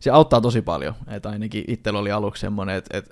[0.00, 3.10] se auttaa tosi paljon, että ainakin itsellä oli aluksi semmoinen, että, että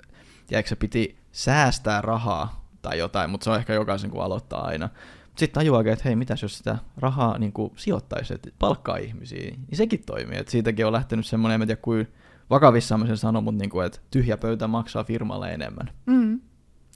[0.51, 4.89] ja se piti säästää rahaa tai jotain, mutta se on ehkä jokaisen kun aloittaa aina.
[5.35, 9.77] Sitten tajuaa, että hei, mitäs jos sitä rahaa niin kuin sijoittaisi, että palkkaa ihmisiä, niin
[9.77, 10.37] sekin toimii.
[10.37, 12.07] Et siitäkin on lähtenyt semmoinen, en tiedä kuin
[12.49, 15.89] vakavissaan mä sen sanon, mutta niin kuin, että tyhjä pöytä maksaa firmalle enemmän.
[16.05, 16.39] Mm.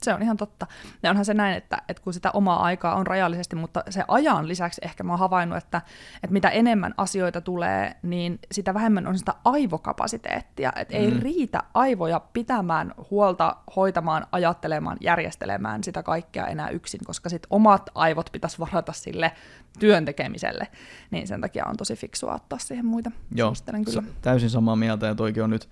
[0.02, 0.66] Se on ihan totta.
[1.02, 4.48] Ja onhan se näin, että, että kun sitä omaa aikaa on rajallisesti, mutta se ajan
[4.48, 5.82] lisäksi ehkä mä oon havainnut, että,
[6.14, 10.72] että mitä enemmän asioita tulee, niin sitä vähemmän on sitä aivokapasiteettia.
[10.76, 11.00] Että mm.
[11.00, 17.90] ei riitä aivoja pitämään huolta, hoitamaan, ajattelemaan, järjestelemään sitä kaikkea enää yksin, koska sit omat
[17.94, 19.32] aivot pitäisi varata sille
[19.78, 20.68] työn tekemiselle.
[21.10, 23.10] Niin sen takia on tosi fiksua ottaa siihen muita.
[23.34, 24.02] Joo, kyllä.
[24.22, 25.68] täysin samaa mieltä ja toikin on nyt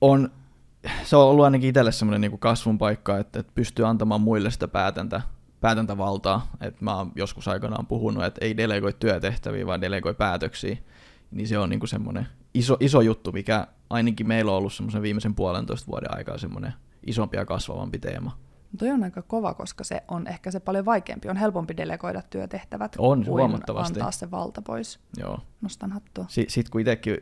[0.00, 0.30] on
[1.04, 4.68] se on ollut ainakin itselle semmoinen niin kasvun paikka, että, että pystyy antamaan muille sitä
[4.68, 5.20] päätäntä,
[5.60, 6.46] päätäntävaltaa.
[6.60, 10.76] Että mä oon joskus aikanaan puhunut, että ei delegoi työtehtäviä, vaan delegoi päätöksiä.
[11.30, 15.34] Niin se on niin semmoinen iso, iso juttu, mikä ainakin meillä on ollut semmoisen viimeisen
[15.34, 16.72] puolentoista vuoden aikaa semmoinen
[17.06, 18.38] isompi ja kasvavampi teema.
[18.78, 21.28] Toi on aika kova, koska se on ehkä se paljon vaikeampi.
[21.28, 23.98] On helpompi delegoida työtehtävät on, kuin huomattavasti.
[23.98, 25.00] antaa se valta pois.
[25.16, 25.38] Joo.
[25.60, 26.24] Nostan hattua.
[26.28, 27.16] S- Sitten kun itsekin,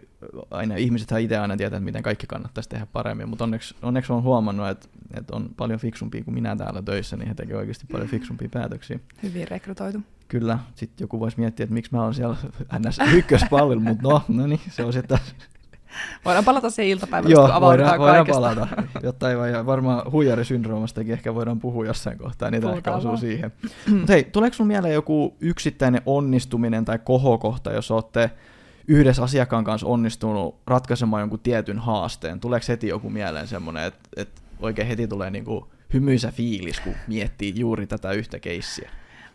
[0.50, 4.22] aina, ihmisethän itse aina tietää, että miten kaikki kannattaisi tehdä paremmin, mutta onneksi, onneksi on
[4.22, 8.08] huomannut, että, että on paljon fiksumpia kuin minä täällä töissä, niin he tekevät oikeasti paljon
[8.08, 9.00] fiksumpia päätöksiä.
[9.22, 10.00] Hyvin rekrytoitu.
[10.28, 10.58] Kyllä.
[10.74, 12.36] Sitten joku voisi miettiä, että miksi mä oon siellä
[12.78, 12.98] ns.
[13.14, 15.18] ykköspallilla, mutta no, no niin, se on sitten
[16.24, 18.68] Voidaan palata siihen iltapäivällä, Joo, kun voidaan, voidaan palata.
[19.02, 23.52] Jotta ei vai, varmaan huijarisyndroomastakin ehkä voidaan puhua jossain kohtaa, niin ehkä osuu siihen.
[23.90, 28.30] Mutta hei, tuleeko sinulla mieleen joku yksittäinen onnistuminen tai kohokohta, jos olette
[28.88, 32.40] yhdessä asiakkaan kanssa onnistunut ratkaisemaan jonkun tietyn haasteen?
[32.40, 37.52] Tuleeko heti joku mieleen semmoinen, että, että oikein heti tulee niinku hymyisä fiilis, kun miettii
[37.56, 38.90] juuri tätä yhtä keissiä?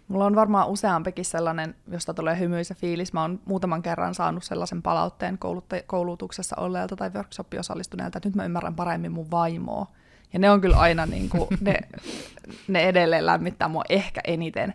[0.08, 3.14] Mulla on varmaan useampikin sellainen, josta tulee hymyisä fiilis.
[3.14, 5.40] Mä oon muutaman kerran saanut sellaisen palautteen
[5.88, 9.88] koulutuksessa olleelta tai workshopin osallistuneelta, että nyt mä ymmärrän paremmin mun vaimoa.
[10.34, 11.80] Ja ne on kyllä aina, niin kuin, ne,
[12.68, 14.74] ne edelleen lämmittää mua ehkä eniten,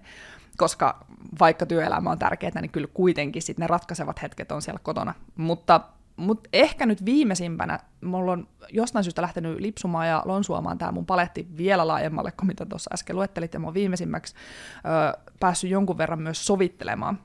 [0.57, 1.05] koska
[1.41, 5.15] vaikka työelämä on tärkeää, niin kyllä kuitenkin sit ne ratkaisevat hetket on siellä kotona.
[5.37, 5.81] Mutta
[6.21, 11.49] Mutta ehkä nyt viimeisimpänä, mulla on jostain syystä lähtenyt lipsumaan ja lonsuamaan tämä mun paletti
[11.57, 16.23] vielä laajemmalle kuin mitä tuossa äsken luettelit, ja mä oon viimeisimmäksi ö, päässyt jonkun verran
[16.23, 17.19] myös sovittelemaan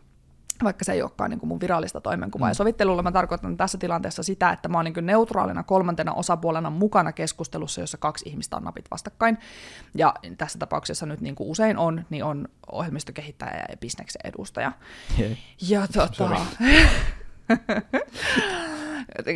[0.64, 2.48] vaikka se ei olekaan niin kuin mun virallista toimenkuvaa.
[2.48, 2.50] Mm.
[2.50, 7.12] Ja sovittelulla mä tarkoitan tässä tilanteessa sitä, että mä oon niin neutraalina kolmantena osapuolena mukana
[7.12, 9.38] keskustelussa, jossa kaksi ihmistä on napit vastakkain.
[9.96, 14.72] Ja tässä tapauksessa nyt niin kuin usein on, niin on ohjelmistokehittäjä ja bisneksen edustaja.
[15.18, 15.38] Jei.
[15.70, 16.40] Ja tota...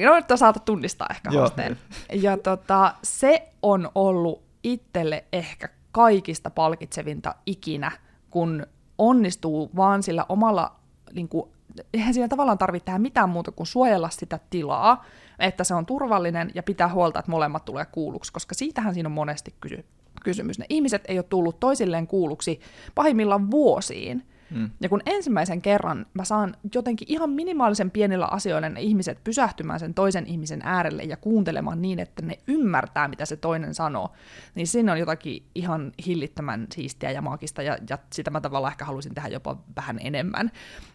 [0.06, 1.78] No, että saata tunnistaa ehkä haasteen.
[2.14, 7.92] Ja tota, se on ollut itselle ehkä kaikista palkitsevinta ikinä,
[8.30, 10.76] kun onnistuu vaan sillä omalla
[11.14, 11.50] niin kuin,
[11.94, 15.06] eihän siinä tavallaan tarvitse tehdä mitään muuta kuin suojella sitä tilaa,
[15.40, 19.14] että se on turvallinen ja pitää huolta, että molemmat tulee kuulluksi, koska siitähän siinä on
[19.14, 19.86] monesti kysy-
[20.24, 20.60] kysymys.
[20.60, 22.60] Ne ihmiset ei ole tullut toisilleen kuulluksi
[22.96, 24.70] pahimmillaan vuosiin, Mm.
[24.82, 29.94] Ja kun ensimmäisen kerran mä saan jotenkin ihan minimaalisen pienillä asioilla ne ihmiset pysähtymään sen
[29.94, 34.14] toisen ihmisen äärelle ja kuuntelemaan niin, että ne ymmärtää, mitä se toinen sanoo,
[34.56, 38.86] niin siinä on jotakin ihan hillittömän siistiä ja maagista, ja, ja sitä mä tavallaan ehkä
[38.86, 40.52] haluaisin tehdä jopa vähän enemmän.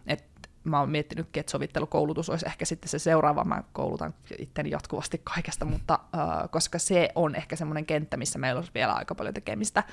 [0.07, 3.43] Et mä oon miettinyt, että sovittelukoulutus olisi ehkä sitten se seuraava.
[3.43, 8.59] Mä koulutan itteni jatkuvasti kaikesta, mutta uh, koska se on ehkä semmoinen kenttä, missä meillä
[8.59, 9.83] olisi vielä aika paljon tekemistä.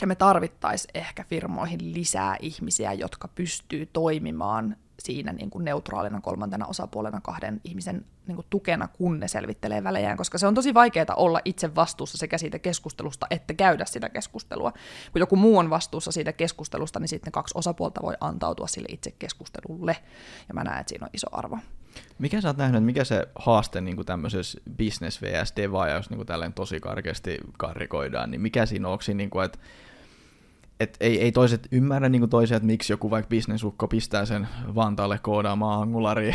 [0.00, 6.66] Ja me tarvittaisiin ehkä firmoihin lisää ihmisiä, jotka pystyy toimimaan siinä niin kuin neutraalina kolmantena
[6.66, 11.14] osapuolena kahden ihmisen niin kuin tukena, kun ne selvittelee välejään, koska se on tosi vaikeaa
[11.16, 14.72] olla itse vastuussa sekä siitä keskustelusta että käydä sitä keskustelua.
[15.12, 19.10] Kun joku muu on vastuussa siitä keskustelusta, niin sitten kaksi osapuolta voi antautua sille itse
[19.10, 19.96] keskustelulle,
[20.48, 21.58] ja mä näen, että siinä on iso arvo.
[22.18, 25.52] Mikä sä oot nähnyt, mikä se haaste niin tämmöisessä business vs.
[25.56, 29.58] deva, jos niin kuin tosi karkeasti karrikoidaan, niin mikä siinä on, siinä, niin kuin, että
[30.80, 34.48] et ei, ei toiset ymmärrä niin kuin toisia, että miksi joku vaikka bisnesukko pistää sen
[34.74, 36.34] Vantaalle koodaamaan angulari.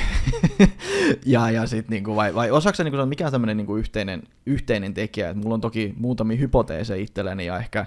[1.26, 3.80] ja, ja sit, niin kuin, vai, vai osaako niin kuin, mikä on tämmöinen niin kuin
[3.80, 5.30] yhteinen, yhteinen tekijä?
[5.30, 7.86] Et mulla on toki muutamia hypoteeseja itselleni ja ehkä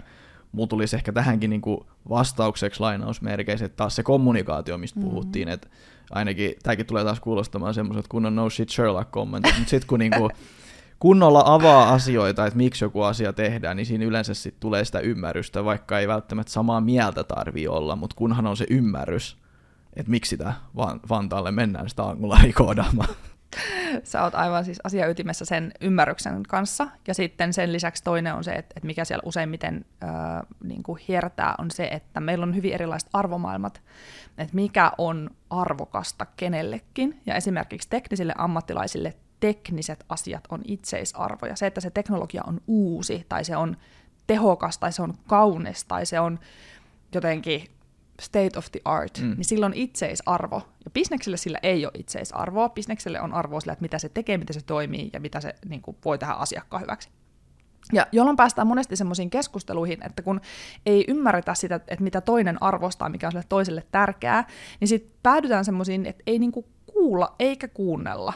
[0.52, 5.10] mulla tulisi ehkä tähänkin niin kuin vastaukseksi lainausmerkeissä, että taas se kommunikaatio, mistä mm-hmm.
[5.10, 5.68] puhuttiin, että
[6.10, 10.30] ainakin tämäkin tulee taas kuulostamaan semmoiset kunnon no shit Sherlock kommentit, mutta sitten kun niinku,
[10.98, 15.64] kunnolla avaa asioita, että miksi joku asia tehdään, niin siinä yleensä sit tulee sitä ymmärrystä,
[15.64, 19.36] vaikka ei välttämättä samaa mieltä tarvi olla, mutta kunhan on se ymmärrys,
[19.96, 20.52] että miksi sitä
[21.08, 23.08] Vantaalle mennään sitä angularia koodaamaan.
[24.04, 28.52] Sä oot aivan siis asiaytimessä sen ymmärryksen kanssa, ja sitten sen lisäksi toinen on se,
[28.52, 30.10] että, että mikä siellä useimmiten äh,
[30.64, 33.82] niin kuin hiertää, on se, että meillä on hyvin erilaiset arvomaailmat,
[34.38, 41.56] että mikä on arvokasta kenellekin, ja esimerkiksi teknisille ammattilaisille tekniset asiat on itseisarvoja.
[41.56, 43.76] Se, että se teknologia on uusi, tai se on
[44.26, 46.38] tehokas, tai se on kaunis, tai se on
[47.14, 47.64] jotenkin
[48.20, 49.34] state of the art, mm.
[49.36, 50.62] niin silloin itseisarvo.
[50.84, 52.68] Ja bisnekselle sillä ei ole itseisarvoa.
[52.68, 55.82] Bisnekselle on arvoa sillä, että mitä se tekee, miten se toimii ja mitä se niin
[55.82, 57.08] kuin, voi tehdä asiakkaan hyväksi.
[57.92, 60.40] Ja jolloin päästään monesti semmoisiin keskusteluihin, että kun
[60.86, 64.46] ei ymmärretä sitä, että mitä toinen arvostaa, mikä on sille toiselle tärkeää,
[64.80, 68.32] niin sitten päädytään semmoisiin, että ei niinku kuulla eikä kuunnella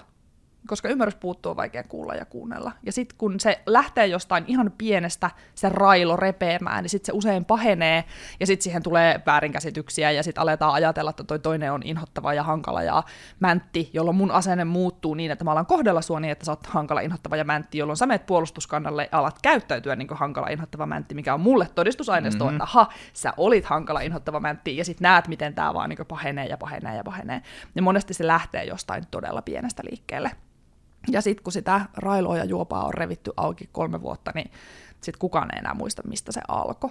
[0.66, 2.72] koska ymmärrys puuttuu on vaikea kuulla ja kuunnella.
[2.82, 7.44] Ja sitten kun se lähtee jostain ihan pienestä se railo repeämään, niin sitten se usein
[7.44, 8.04] pahenee,
[8.40, 12.42] ja sitten siihen tulee väärinkäsityksiä, ja sitten aletaan ajatella, että toi toinen on inhottava ja
[12.42, 13.02] hankala ja
[13.40, 16.66] mäntti, jolloin mun asenne muuttuu niin, että mä alan kohdella sua niin, että sä oot
[16.66, 20.86] hankala, inhottava ja mäntti, jolloin sä menet puolustuskannalle ja alat käyttäytyä niin kuin hankala, inhottava
[20.86, 22.56] mäntti, mikä on mulle todistusaineisto, mm-hmm.
[22.56, 26.46] että aha, sä olit hankala, inhottava mäntti, ja sitten näet, miten tämä vaan niin pahenee
[26.46, 27.42] ja pahenee ja pahenee.
[27.74, 30.30] Ja monesti se lähtee jostain todella pienestä liikkeelle.
[31.10, 34.50] Ja sitten kun sitä railoa ja juopaa on revitty auki kolme vuotta, niin
[35.00, 36.90] sitten kukaan ei enää muista, mistä se alkoi.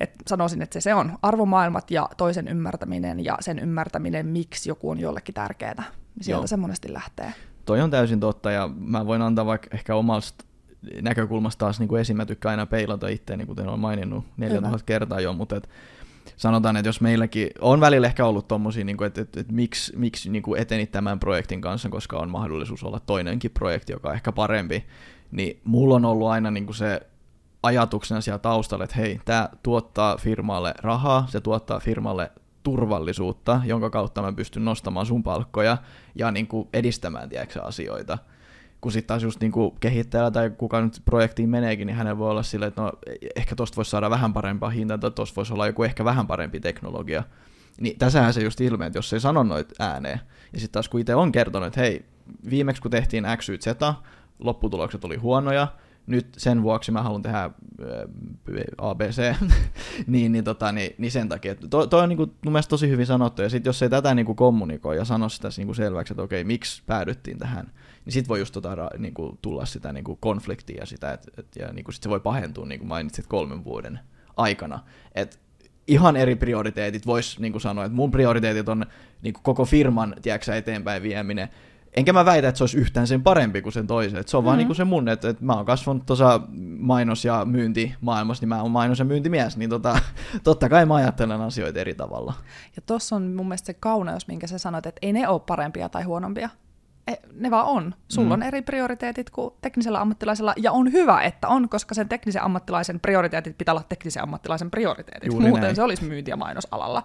[0.00, 4.90] Et sanoisin, että se, se on arvomaailmat ja toisen ymmärtäminen ja sen ymmärtäminen, miksi joku
[4.90, 5.84] on jollekin tärkeää.
[6.14, 6.46] Niin sieltä Joo.
[6.46, 7.34] se monesti lähtee.
[7.64, 10.44] Toi on täysin totta ja mä voin antaa vaikka ehkä omasta
[11.02, 12.18] näkökulmasta taas niin kuin esim.
[12.44, 15.68] aina peilata itseäni, kuten olen maininnut 4000 kertaa jo, mutta et,
[16.36, 19.96] sanotaan, että jos meilläkin on välillä ehkä ollut tommosia, niin kuin, että, että, että miksi,
[19.96, 24.14] miksi niin kuin etenit tämän projektin kanssa, koska on mahdollisuus olla toinenkin projekti, joka on
[24.14, 24.84] ehkä parempi,
[25.30, 27.00] niin mulla on ollut aina niin kuin se
[27.62, 32.30] ajatuksena siellä taustalla, että hei, tämä tuottaa firmalle rahaa, se tuottaa firmalle
[32.62, 35.78] turvallisuutta, jonka kautta mä pystyn nostamaan sun palkkoja
[36.14, 38.18] ja niin kuin edistämään tiedätkö, asioita
[38.80, 42.42] kun sitten taas just niinku kehittäjällä tai kuka nyt projektiin meneekin, niin hänellä voi olla
[42.42, 42.92] silleen, että no,
[43.36, 46.60] ehkä tosta voisi saada vähän parempaa hintaa, tai tosta voisi olla joku ehkä vähän parempi
[46.60, 47.22] teknologia.
[47.80, 50.20] Niin tässähän se just ilmeen, että jos ei sano noit ääneen,
[50.52, 52.04] ja sitten taas kun itse on kertonut, että hei,
[52.50, 53.66] viimeksi kun tehtiin X, Y, Z,
[54.38, 55.68] lopputulokset oli huonoja,
[56.06, 57.50] nyt sen vuoksi mä haluan tehdä
[58.78, 59.34] ABC,
[60.06, 61.54] niin, niin, tota, niin, niin sen takia.
[61.54, 64.14] Toi, toi on niin kuin, mun mielestä tosi hyvin sanottu, ja sitten jos ei tätä
[64.14, 67.72] niin kuin kommunikoi ja sano sitä niin kuin selväksi, että okei, miksi päädyttiin tähän,
[68.04, 71.46] niin sitten voi just tota, niin kuin, tulla sitä niin kuin konfliktia sitä, et, et,
[71.58, 74.00] ja niin kuin, sit se voi pahentua, niin kuin mainitsit, kolmen vuoden
[74.36, 74.80] aikana.
[75.14, 75.40] Et
[75.86, 78.86] ihan eri prioriteetit, voisi niin sanoa, että mun prioriteetit on
[79.22, 81.48] niin koko firman tiedätkö, eteenpäin vieminen,
[81.94, 84.20] Enkä mä väitä, että se olisi yhtään sen parempi kuin sen toisen.
[84.20, 84.46] Et se on mm-hmm.
[84.46, 86.40] vaan niinku se mun, että, että mä oon kasvanut tuossa
[86.78, 89.98] mainos- ja myyntimaailmassa, niin mä oon mainos- ja myyntimies, niin tota,
[90.44, 92.34] totta kai mä ajattelen asioita eri tavalla.
[92.76, 95.88] Ja tuossa on mun mielestä se kauneus, minkä sä sanoit, että ei ne ole parempia
[95.88, 96.48] tai huonompia.
[97.06, 97.94] E, ne vaan on.
[98.08, 98.32] Sulla mm.
[98.32, 103.00] on eri prioriteetit kuin teknisellä ammattilaisella, ja on hyvä, että on, koska sen teknisen ammattilaisen
[103.00, 105.32] prioriteetit pitää olla teknisen ammattilaisen prioriteetit.
[105.32, 105.76] Juuri Muuten näin.
[105.76, 107.02] se olisi myynti- ja mainosalalla.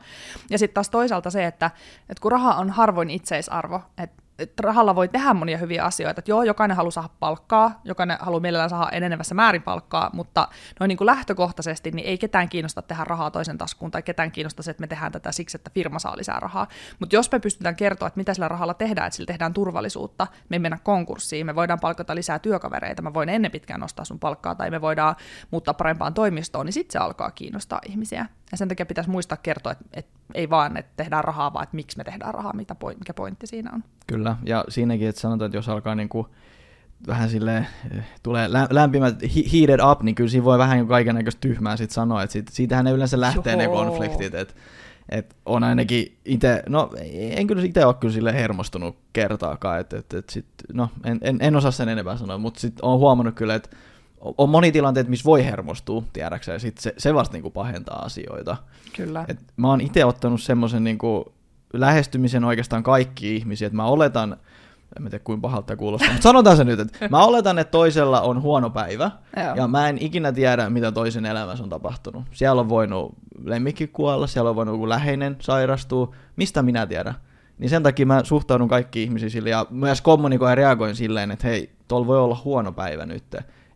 [0.50, 1.72] Ja sitten taas toisaalta se, että,
[2.10, 6.20] että kun raha on harvoin itseisarvo, että että rahalla voi tehdä monia hyviä asioita.
[6.20, 10.48] Että joo, jokainen haluaa saada palkkaa, jokainen haluaa mielellään saada enenevässä määrin palkkaa, mutta
[10.80, 14.64] noin niin kuin lähtökohtaisesti niin ei ketään kiinnosta tehdä rahaa toisen taskuun tai ketään kiinnosta
[14.64, 16.68] se, että me tehdään tätä siksi, että firma saa lisää rahaa.
[17.00, 20.56] Mutta jos me pystytään kertoa, että mitä sillä rahalla tehdään, että sillä tehdään turvallisuutta, me
[20.56, 24.56] ei mennä konkurssiin, me voidaan palkata lisää työkavereita, mä voin ennen pitkään nostaa sun palkkaa
[24.56, 25.16] tai me voidaan
[25.52, 28.26] muuttaa parempaan toimistoon, niin sitten se alkaa kiinnostaa ihmisiä.
[28.52, 31.76] Ja sen takia pitäisi muistaa kertoa, että, että ei vaan, että tehdään rahaa, vaan että
[31.76, 33.84] miksi me tehdään rahaa, mitä point, mikä pointti siinä on.
[34.08, 36.28] Kyllä, ja siinäkin, että sanotaan, että jos alkaa niin kuin
[37.08, 37.66] vähän sille
[38.24, 42.24] tulee lämpimät heated up, niin kyllä siinä voi vähän niin kaiken näköistä tyhmää sit sanoa,
[42.24, 43.62] että siitä, siitähän ne yleensä lähtee Joo.
[43.62, 44.54] ne konfliktit, että
[45.10, 50.14] et on ainakin itse, no en kyllä itse ole kyllä sille hermostunut kertaakaan, että et,
[50.14, 53.56] et sit, no en, en, en osaa sen enempää sanoa, mutta sitten olen huomannut kyllä,
[53.56, 53.70] että
[54.38, 58.58] on moni tilanteet, missä voi hermostua, tiedäksä, ja sit se, se vasta niinku pahentaa asioita.
[58.96, 59.26] Kyllä.
[59.28, 61.34] Et mä oon itse ottanut semmoisen niinku
[61.74, 64.38] lähestymisen oikeastaan kaikki ihmisiä, että mä oletan,
[64.98, 68.42] en tiedä kuinka pahalta kuulostaa, mutta sanotaan se nyt, että mä oletan, että toisella on
[68.42, 69.56] huono päivä, Joo.
[69.56, 72.24] ja mä en ikinä tiedä, mitä toisen elämässä on tapahtunut.
[72.32, 77.16] Siellä on voinut lemmikki kuolla, siellä on voinut joku läheinen sairastua, mistä minä tiedän.
[77.58, 81.48] Niin sen takia mä suhtaudun kaikki ihmisiin sille, ja myös kommunikoin ja reagoin silleen, että
[81.48, 83.24] hei, tuolla voi olla huono päivä nyt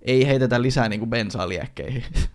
[0.01, 2.03] ei heitetä lisää niin kuin bensaa liekkeihin.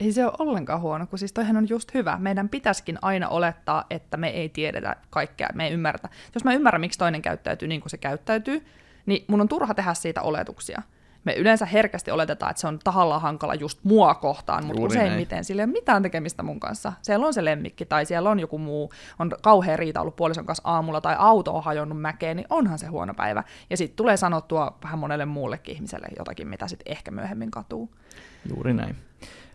[0.00, 2.16] Ei se ole ollenkaan huono, kun siis toihan on just hyvä.
[2.20, 6.08] Meidän pitäisikin aina olettaa, että me ei tiedetä kaikkea, me ei ymmärretä.
[6.34, 8.66] Jos mä ymmärrän, miksi toinen käyttäytyy niin kuin se käyttäytyy,
[9.06, 10.82] niin mun on turha tehdä siitä oletuksia
[11.26, 15.36] me yleensä herkästi oletetaan, että se on tahallaan hankala just mua kohtaan, mutta Juuri useimmiten
[15.36, 15.44] näin.
[15.44, 16.92] sillä ei ole mitään tekemistä mun kanssa.
[17.02, 20.62] Siellä on se lemmikki tai siellä on joku muu, on kauhean riita ollut puolison kanssa
[20.64, 23.44] aamulla tai auto on hajonnut mäkeen, niin onhan se huono päivä.
[23.70, 27.90] Ja sitten tulee sanottua vähän monelle muullekin ihmiselle jotakin, mitä sitten ehkä myöhemmin katuu.
[28.48, 28.96] Juuri näin.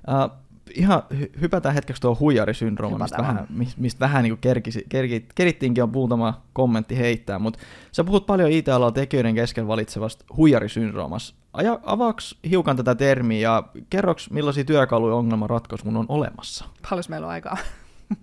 [0.07, 1.03] Uh, ihan
[1.41, 3.47] hypätään hetkeksi tuohon huijarisyndrooma, mistä vähän,
[3.77, 7.59] mistä vähän niin kerkisi, kerki, kerittiinkin on muutama kommentti heittää, mutta
[7.91, 11.41] sä puhut paljon IT-alalla tekijöiden kesken valitsevasta huijarisyndroomasta.
[11.53, 16.65] Aja, avaaks hiukan tätä termiä ja kerroks millaisia työkaluja ongelman ratkaisu mun on olemassa?
[16.89, 17.57] Paljon meillä on aikaa?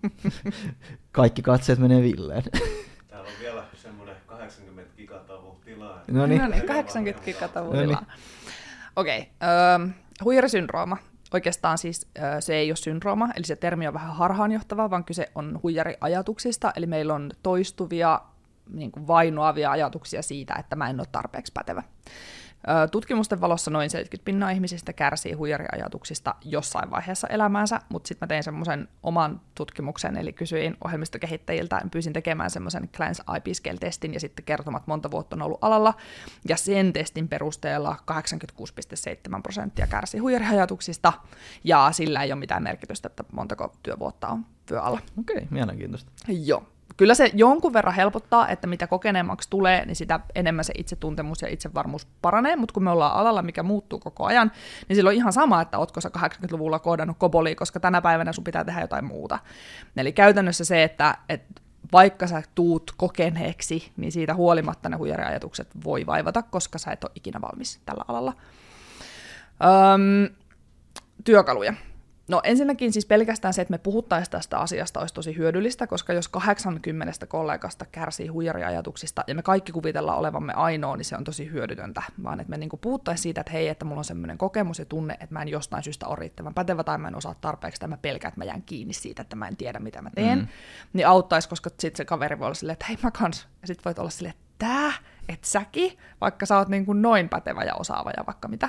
[1.12, 2.42] Kaikki katseet menee villeen.
[3.08, 6.00] Täällä on vielä semmoinen 80 gigatavun tilaa.
[6.10, 8.04] No niin, 80 gigatavun no tilaa.
[8.96, 9.90] Okei, okay, uh,
[10.24, 10.96] huijarisyndrooma
[11.34, 12.08] Oikeastaan siis
[12.40, 16.86] se ei ole syndrooma, eli se termi on vähän harhaanjohtava, vaan kyse on huijariajatuksista, eli
[16.86, 18.20] meillä on toistuvia
[18.72, 21.82] niin kuin vainoavia ajatuksia siitä, että mä en ole tarpeeksi pätevä.
[22.90, 28.42] Tutkimusten valossa noin 70 pinnaa ihmisistä kärsii huijariajatuksista jossain vaiheessa elämäänsä, mutta sitten mä tein
[28.42, 34.86] semmoisen oman tutkimuksen, eli kysyin ohjelmistokehittäjiltä, pyysin tekemään semmoisen Clients IP Scale-testin ja sitten kertomat
[34.86, 35.94] monta vuotta on ollut alalla,
[36.48, 37.96] ja sen testin perusteella
[39.34, 41.12] 86,7 prosenttia kärsii huijariajatuksista,
[41.64, 45.00] ja sillä ei ole mitään merkitystä, että montako työvuotta on työalla.
[45.18, 46.12] Okei, okay, mielenkiintoista.
[46.28, 46.66] Joo
[46.98, 51.48] kyllä se jonkun verran helpottaa, että mitä kokeneemmaksi tulee, niin sitä enemmän se itsetuntemus ja
[51.48, 54.52] itsevarmuus paranee, mutta kun me ollaan alalla, mikä muuttuu koko ajan,
[54.88, 58.64] niin silloin ihan sama, että ootko sä 80-luvulla koodannut kobolia, koska tänä päivänä sun pitää
[58.64, 59.38] tehdä jotain muuta.
[59.96, 66.06] Eli käytännössä se, että, että vaikka sä tuut kokeneeksi, niin siitä huolimatta ne huijariajatukset voi
[66.06, 68.32] vaivata, koska sä et ole ikinä valmis tällä alalla.
[69.94, 70.34] Öm,
[71.24, 71.74] työkaluja.
[72.28, 76.28] No ensinnäkin siis pelkästään se, että me puhuttaisiin tästä asiasta olisi tosi hyödyllistä, koska jos
[76.28, 82.02] 80 kollegasta kärsii huijariajatuksista ja me kaikki kuvitellaan olevamme ainoa, niin se on tosi hyödytöntä,
[82.22, 85.14] vaan että me niinku puhuttaisiin siitä, että hei, että mulla on semmoinen kokemus ja tunne,
[85.14, 87.96] että mä en jostain syystä ole riittävän pätevä tai mä en osaa tarpeeksi tai mä
[87.96, 90.46] pelkään, että mä jään kiinni siitä, että mä en tiedä mitä mä teen, mm.
[90.92, 93.84] niin auttaisi, koska sitten se kaveri voi olla silleen, että hei mä kans, ja sitten
[93.84, 94.92] voit olla silleen, että tää,
[95.28, 98.68] että säkin, vaikka sä oot niin kuin noin pätevä ja osaava ja vaikka mitä.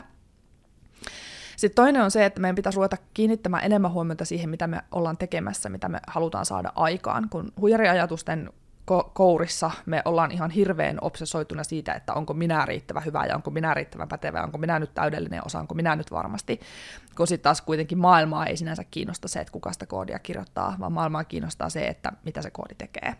[1.60, 5.18] Sitten toinen on se, että meidän pitäisi ruveta kiinnittämään enemmän huomiota siihen, mitä me ollaan
[5.18, 8.50] tekemässä, mitä me halutaan saada aikaan, kun huijariajatusten
[8.92, 13.52] ko- kourissa me ollaan ihan hirveän obsessoituna siitä, että onko minä riittävä hyvä ja onko
[13.52, 16.60] minä riittävän pätevä, onko minä nyt täydellinen osa, onko minä nyt varmasti.
[17.16, 20.92] Kun sitten taas kuitenkin maailmaa ei sinänsä kiinnosta se, että kuka sitä koodia kirjoittaa, vaan
[20.92, 23.16] maailmaa kiinnostaa se, että mitä se koodi tekee.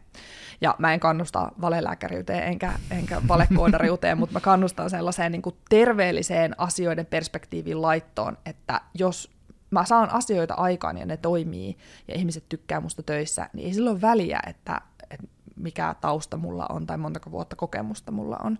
[0.62, 6.60] Ja mä en kannusta valelääkäriyteen enkä, enkä valekoodariuteen, mutta mä kannustan sellaiseen niin kuin terveelliseen
[6.60, 9.40] asioiden perspektiivin laittoon, että jos
[9.72, 11.78] mä saan asioita aikaan ja ne toimii
[12.08, 14.82] ja ihmiset tykkää musta töissä, niin ei silloin väliä, että
[15.60, 18.58] mikä tausta mulla on tai montako vuotta kokemusta mulla on.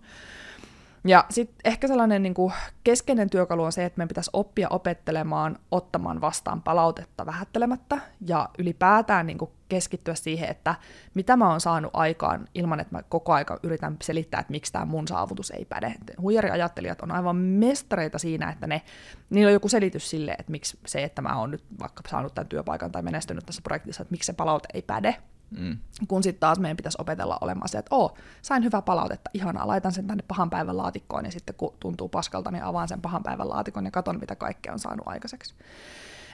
[1.04, 2.52] Ja sitten ehkä sellainen niin kuin
[2.84, 9.26] keskeinen työkalu on se, että meidän pitäisi oppia opettelemaan, ottamaan vastaan palautetta vähättelemättä ja ylipäätään
[9.26, 10.74] niin kuin keskittyä siihen, että
[11.14, 14.84] mitä mä oon saanut aikaan ilman, että mä koko aika yritän selittää, että miksi tämä
[14.84, 15.94] mun saavutus ei päde.
[16.20, 18.82] Huijariajattelijat on aivan mestareita siinä, että ne,
[19.30, 22.48] niillä on joku selitys sille, että miksi se, että mä oon nyt vaikka saanut tämän
[22.48, 25.16] työpaikan tai menestynyt tässä projektissa, että miksi se palaute ei päde.
[25.58, 25.78] Mm.
[26.08, 29.92] Kun sitten taas meidän pitäisi opetella olemaan se, että oo, sain hyvää palautetta, ihanaa, laitan
[29.92, 33.48] sen tänne pahan päivän laatikkoon ja sitten kun tuntuu paskalta, niin avaan sen pahan päivän
[33.48, 35.54] laatikon ja katon, mitä kaikkea on saanut aikaiseksi.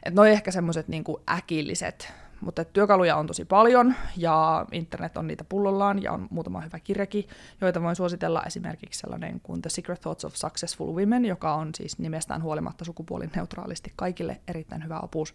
[0.02, 5.44] Että noi ehkä semmoiset niinku äkilliset mutta työkaluja on tosi paljon ja internet on niitä
[5.44, 7.28] pullollaan ja on muutama hyvä kirjakin,
[7.60, 11.98] joita voin suositella esimerkiksi sellainen kuin The Secret Thoughts of Successful Women, joka on siis
[11.98, 15.34] nimestään huolimatta sukupuolineutraalisti kaikille erittäin hyvä opus,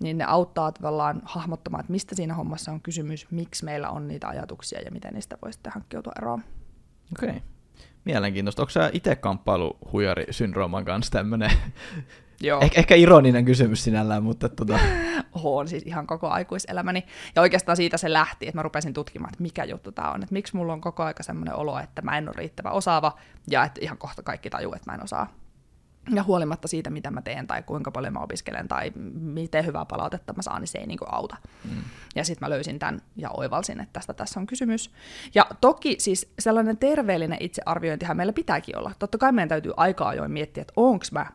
[0.00, 4.28] niin ne auttaa tavallaan hahmottamaan, että mistä siinä hommassa on kysymys, miksi meillä on niitä
[4.28, 6.42] ajatuksia ja miten niistä voi sitten hankkiutua eroon.
[7.12, 7.28] Okei.
[7.28, 7.40] Okay.
[8.04, 8.62] Mielenkiintoista.
[8.62, 11.50] Onko sä itse kamppailu huijari-syndrooman kanssa tämmöinen
[12.40, 12.60] Joo.
[12.60, 14.78] Eh- ehkä ironinen kysymys sinällään, mutta tota...
[15.44, 17.04] on siis ihan koko aikuiselämäni.
[17.36, 20.22] Ja oikeastaan siitä se lähti, että mä rupesin tutkimaan, että mikä juttu tämä on.
[20.22, 23.18] Että miksi mulla on koko aika semmoinen olo, että mä en ole riittävä osaava
[23.50, 25.32] ja että ihan kohta kaikki tajuu, että mä en osaa.
[26.14, 30.32] Ja huolimatta siitä, mitä mä teen tai kuinka paljon mä opiskelen tai miten hyvää palautetta
[30.32, 31.36] mä saan, niin se ei niinku auta.
[31.64, 31.82] Mm.
[32.14, 34.90] Ja sitten mä löysin tämän ja oivalsin, että tästä tässä on kysymys.
[35.34, 38.92] Ja toki siis sellainen terveellinen itsearviointihan meillä pitääkin olla.
[38.98, 41.26] Totta kai meidän täytyy aika ajoin miettiä, että onko mä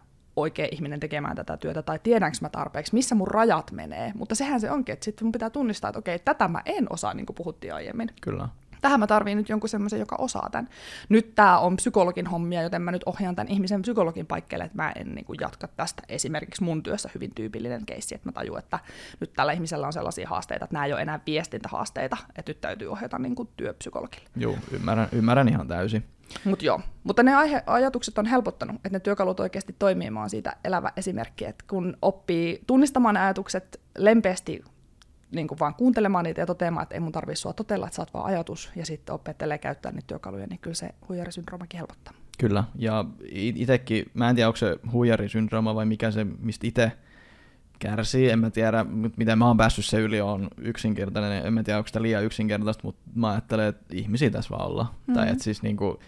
[0.41, 4.11] oikea ihminen tekemään tätä työtä, tai tiedänkö mä tarpeeksi, missä mun rajat menee.
[4.15, 7.13] Mutta sehän se onkin, että sitten mun pitää tunnistaa, että okei, tätä mä en osaa,
[7.13, 8.09] niin kuin puhuttiin aiemmin.
[8.21, 8.49] Kyllä.
[8.81, 10.69] Tähän mä tarviin nyt jonkun semmoisen, joka osaa tämän.
[11.09, 14.91] Nyt tämä on psykologin hommia, joten mä nyt ohjaan tämän ihmisen psykologin paikkeelle, että mä
[14.95, 18.79] en niin kuin, jatka tästä esimerkiksi mun työssä hyvin tyypillinen keissi, että mä tajun, että
[19.19, 22.87] nyt tällä ihmisellä on sellaisia haasteita, että nämä ei ole enää viestintähaasteita, että nyt täytyy
[22.87, 24.29] ohjata niin kuin, työpsykologille.
[24.35, 26.03] Joo, ymmärrän, ymmärrän ihan täysin.
[26.45, 30.09] Mut joo, mutta ne aihe- ajatukset on helpottanut, että ne työkalut oikeasti toimii.
[30.09, 34.63] Mä oon siitä elävä esimerkki, että kun oppii tunnistamaan ajatukset lempeästi
[35.31, 38.01] niin kuin vaan kuuntelemaan niitä ja toteamaan, että ei mun tarvitse sua totella, että sä
[38.01, 42.13] oot vaan ajatus, ja sitten opettelee käyttää niitä työkaluja, niin kyllä se huijarisyndroomakin helpottaa.
[42.39, 46.91] Kyllä, ja itsekin, mä en tiedä, onko se huijarisyndrooma vai mikä se, mistä itse
[47.79, 48.85] kärsii, en mä tiedä,
[49.17, 52.83] miten mä oon päässyt se yli, on yksinkertainen, en mä tiedä, onko sitä liian yksinkertaista,
[52.83, 54.83] mutta mä ajattelen, että ihmisiä tässä vaan olla.
[54.83, 55.13] Mm-hmm.
[55.13, 55.99] Tai että siis niinku,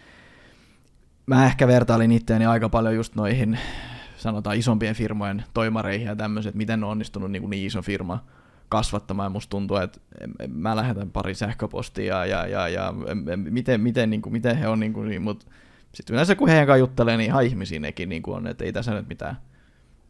[1.26, 3.60] mä ehkä vertailin itseäni aika paljon just noihin,
[4.18, 8.24] sanotaan isompien firmojen toimareihin ja tämmöiset, miten on onnistunut niin, kuin niin iso firma
[8.72, 9.26] kasvattamaan.
[9.26, 10.00] Ja musta tuntuu, että
[10.48, 12.94] mä lähetän pari sähköpostia ja, ja, ja
[13.36, 15.46] miten, miten, niin kuin, miten he on, niin, kuin, niin mutta
[15.94, 18.74] sitten yleensä kun heidän kanssa juttelee, niin ihan ihmisiä nekin niin kuin on, että ei
[18.74, 19.38] tässä nyt mitään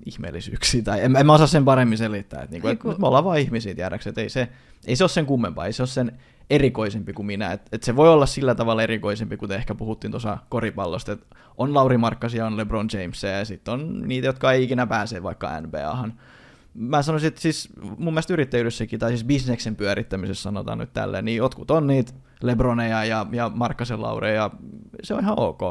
[0.05, 3.41] ihmeellisyyksiä, tai en, en mä osaa sen paremmin selittää, että, niinku, että me ollaan vain
[3.41, 4.49] ihmisiä, tiedäks, että ei se,
[4.87, 7.95] ei se ole sen kummempaa, ei se ole sen erikoisempi kuin minä, että, että se
[7.95, 12.57] voi olla sillä tavalla erikoisempi, kuten ehkä puhuttiin tuossa koripallosta, että on Lauri Markkasia, on
[12.57, 16.13] LeBron James ja sitten on niitä, jotka ei ikinä pääse vaikka NBAhan.
[16.73, 21.37] Mä sanoisin, että siis mun mielestä yrittäjyydessäkin, tai siis bisneksen pyörittämisessä sanotaan nyt tälleen, niin
[21.37, 24.51] jotkut on niitä Lebroneja ja, ja Markkasen Laureja, ja
[25.03, 25.61] se on ihan ok.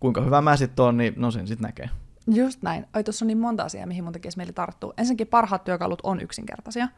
[0.00, 1.90] Kuinka hyvä mä sitten on, niin no sen sitten näkee.
[2.26, 2.86] Just näin.
[2.96, 4.94] Oi, tuossa on niin monta asiaa, mihin mun tekisi meille tarttuu.
[4.96, 6.88] Ensinnäkin parhaat työkalut on yksinkertaisia.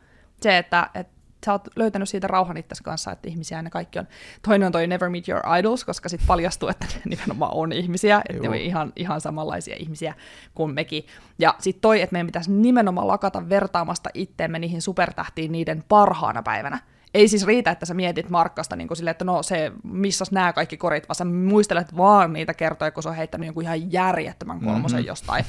[0.40, 1.12] Se, että, että
[1.45, 4.09] sä oot löytänyt siitä rauhan itse kanssa, että ihmisiä ne kaikki on.
[4.42, 8.22] Toinen on toi Never Meet Your Idols, koska sitten paljastuu, että ne nimenomaan on ihmisiä,
[8.28, 10.14] että ne on ihan, ihan samanlaisia ihmisiä
[10.55, 11.07] kuin mekin.
[11.38, 16.78] Ja sitten toi, että meidän pitäisi nimenomaan lakata vertaamasta itteemme niihin supertähtiin niiden parhaana päivänä
[17.14, 20.76] ei siis riitä, että sä mietit Markkasta niin silleen, että no se, missä nämä kaikki
[20.76, 24.98] korit, vaan sä muistelet vaan niitä kertoja, kun se on heittänyt jonkun ihan järjettömän kolmosen
[24.98, 25.06] mm-hmm.
[25.06, 25.44] jostain.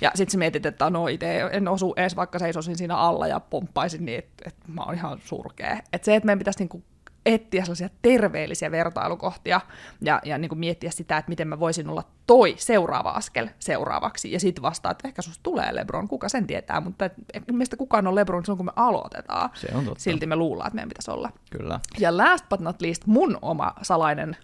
[0.00, 3.40] Ja sitten sä mietit, että no itse en osu edes, vaikka seisoisin siinä alla ja
[3.40, 5.80] pomppaisin, niin että et mä oon ihan surkea.
[5.92, 6.84] Että se, että meidän pitäisi niin kuin
[7.26, 9.60] etsiä sellaisia terveellisiä vertailukohtia
[10.00, 14.32] ja, ja niin kuin miettiä sitä, että miten mä voisin olla toi seuraava askel seuraavaksi.
[14.32, 17.10] Ja sitten vastaa, että ehkä susta tulee Lebron, kuka sen tietää, mutta
[17.52, 19.50] meistä kukaan on Lebron silloin, kun me aloitetaan.
[19.54, 20.02] Se on totta.
[20.02, 21.30] Silti me luullaan, että meidän pitäisi olla.
[21.50, 21.80] Kyllä.
[21.98, 24.36] Ja last but not least, mun oma salainen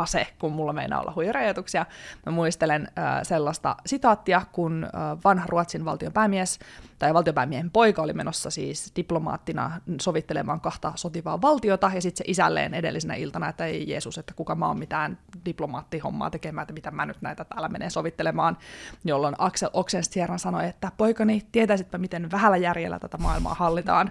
[0.00, 1.86] ase, kun mulla meinaa olla huijarajoituksia.
[2.26, 4.90] Mä muistelen äh, sellaista sitaattia, kun äh,
[5.24, 6.58] vanha Ruotsin valtion päämies
[6.98, 12.74] tai valtionpäämiehen poika oli menossa siis diplomaattina sovittelemaan kahta sotivaa valtiota, ja sitten se isälleen
[12.74, 17.06] edellisenä iltana, että ei Jeesus, että kuka mä oon mitään diplomaattihommaa tekemään, että mitä mä
[17.06, 18.58] nyt näitä täällä menee sovittelemaan,
[19.04, 24.10] jolloin Axel Oxenstierna sanoi, että poikani, tietäisitpä miten vähällä järjellä tätä maailmaa hallitaan.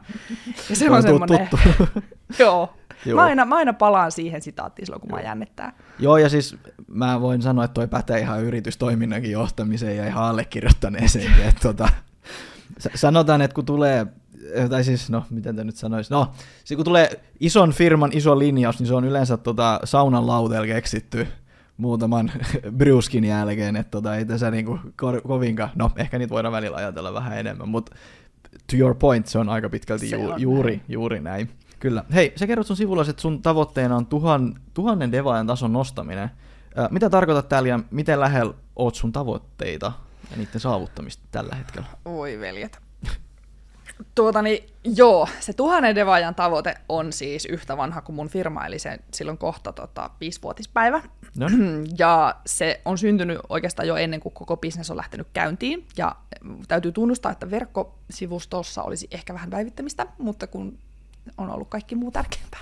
[0.70, 1.50] Ja se on semmoinen...
[2.40, 2.74] Joo,
[3.06, 3.16] Joo.
[3.16, 5.20] Mä, aina, mä aina palaan siihen sitaattiin silloin, kun Joo.
[5.20, 5.74] mä jännittää.
[6.00, 6.58] Joo, ja siis
[6.88, 11.34] mä voin sanoa, että toi pätee ihan yritystoiminnankin johtamiseen ja ihan allekirjoittaneeseen.
[11.50, 11.90] että tota,
[12.96, 14.08] sanotaan, että kun tulee,
[14.70, 16.32] tai siis, no, miten te nyt sanoisi, no,
[16.64, 21.28] se kun tulee ison firman iso linjaus, niin se on yleensä tota, saunan lauteella keksitty
[21.78, 22.32] muutaman
[22.78, 27.14] bruskin jälkeen, että tota, ei tässä niinku ko- kovinkaan, no, ehkä niitä voidaan välillä ajatella
[27.14, 27.96] vähän enemmän, mutta
[28.72, 31.50] to your point, se on aika pitkälti ju- juuri, juuri näin.
[31.80, 32.04] Kyllä.
[32.14, 36.30] Hei, sä kerrot sun sivulla, että sun tavoitteena on tuhan, tuhannen devaajan tason nostaminen.
[36.90, 39.92] mitä tarkoitat täällä ja miten lähellä oot sun tavoitteita
[40.32, 41.88] ja niiden saavuttamista tällä hetkellä?
[42.06, 42.80] Oi veljet.
[44.16, 48.80] Tuota niin, joo, se tuhannen devaajan tavoite on siis yhtä vanha kuin mun firma, eli
[48.80, 51.02] se silloin kohta tota, viisivuotispäivä.
[51.38, 51.48] No.
[51.98, 55.88] Ja se on syntynyt oikeastaan jo ennen kuin koko bisnes on lähtenyt käyntiin.
[55.98, 56.16] Ja
[56.68, 60.78] täytyy tunnustaa, että verkkosivustossa olisi ehkä vähän päivittämistä, mutta kun
[61.38, 62.60] on ollut kaikki muu tärkeämpää.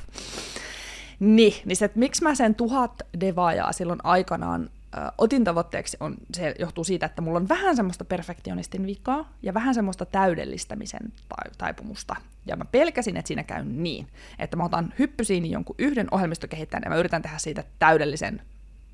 [1.20, 6.16] Niin, niin se, että miksi mä sen tuhat devaajaa silloin aikanaan ö, otin tavoitteeksi, on,
[6.34, 11.14] se johtuu siitä, että mulla on vähän semmoista perfektionistin vikaa ja vähän semmoista täydellistämisen
[11.58, 12.16] taipumusta.
[12.46, 14.08] Ja mä pelkäsin, että siinä käy niin,
[14.40, 18.42] että mä otan hyppysiin jonkun yhden ohjelmistokehittäjän ja mä yritän tehdä siitä täydellisen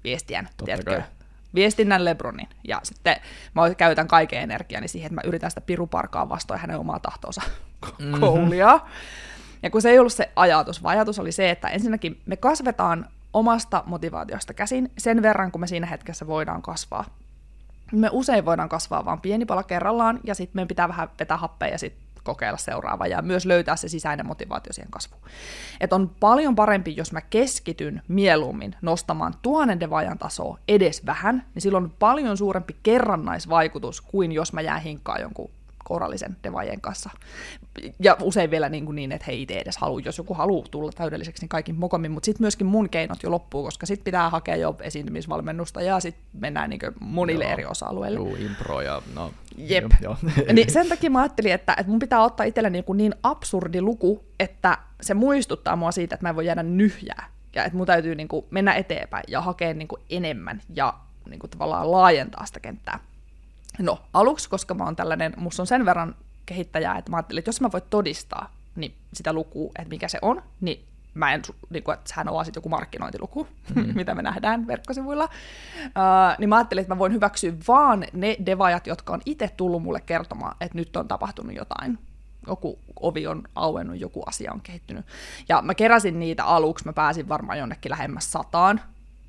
[0.04, 1.02] viestiän, tiedätkö?
[1.56, 2.48] viestinnän Lebronin.
[2.68, 3.16] Ja sitten
[3.54, 7.42] mä käytän kaiken energiani siihen, että mä yritän sitä piruparkaa vastoin hänen omaa tahtoonsa
[8.00, 8.24] mm-hmm.
[9.64, 13.06] Ja kun se ei ollut se ajatus, vaan ajatus oli se, että ensinnäkin me kasvetaan
[13.34, 17.06] omasta motivaatiosta käsin sen verran, kun me siinä hetkessä voidaan kasvaa.
[17.92, 21.68] Me usein voidaan kasvaa vain pieni pala kerrallaan, ja sitten meidän pitää vähän vetää happea
[21.68, 25.22] ja sitten kokeilla seuraava ja myös löytää se sisäinen motivaatio siihen kasvuun.
[25.82, 31.62] Et on paljon parempi, jos mä keskityn mieluummin nostamaan tuhannen devaajan tasoa edes vähän, niin
[31.62, 35.52] silloin on paljon suurempi kerrannaisvaikutus kuin jos mä jään hinkkaan jonkun
[35.84, 37.10] korallisen devaajien kanssa.
[38.00, 40.92] Ja usein vielä niin, kuin niin että he itse edes halua, jos joku haluaa tulla
[40.92, 44.56] täydelliseksi, niin kaikin mokommin, mutta sitten myöskin mun keinot jo loppuu, koska sitten pitää hakea
[44.56, 48.20] jo esiintymisvalmennusta ja sitten mennään niin monille joo, eri osa-alueille.
[48.20, 49.86] Joo, impro ja no, Jep.
[50.02, 50.54] Jo, jo.
[50.54, 54.26] niin sen takia mä ajattelin, että, että mun pitää ottaa itselleni joku niin absurdi luku,
[54.40, 57.30] että se muistuttaa mua siitä, että mä en voi jäädä nyhjää.
[57.56, 60.94] Ja että mun täytyy niin kuin mennä eteenpäin ja hakea niin kuin enemmän ja
[61.30, 63.00] niin kuin tavallaan laajentaa sitä kenttää.
[63.80, 66.16] No, aluksi, koska mä oon tällainen, musta on sen verran
[66.46, 70.20] kehittäjää, että mä ajattelin, että jos mä voin todistaa niin sitä lukua, että mikä se
[70.22, 73.96] on, niin mä en, niin kuin, että sehän on sitten joku markkinointiluku, mm-hmm.
[74.00, 78.88] mitä me nähdään verkkosivuilla, uh, niin mä ajattelin, että mä voin hyväksyä vaan ne devajat,
[78.88, 82.00] jotka on itse tullut mulle kertomaan, että nyt on tapahtunut jotain.
[82.48, 85.06] Joku ovi on auennut, joku asia on kehittynyt.
[85.50, 88.82] Ja mä keräsin niitä aluksi, mä pääsin varmaan jonnekin lähemmäs sataan,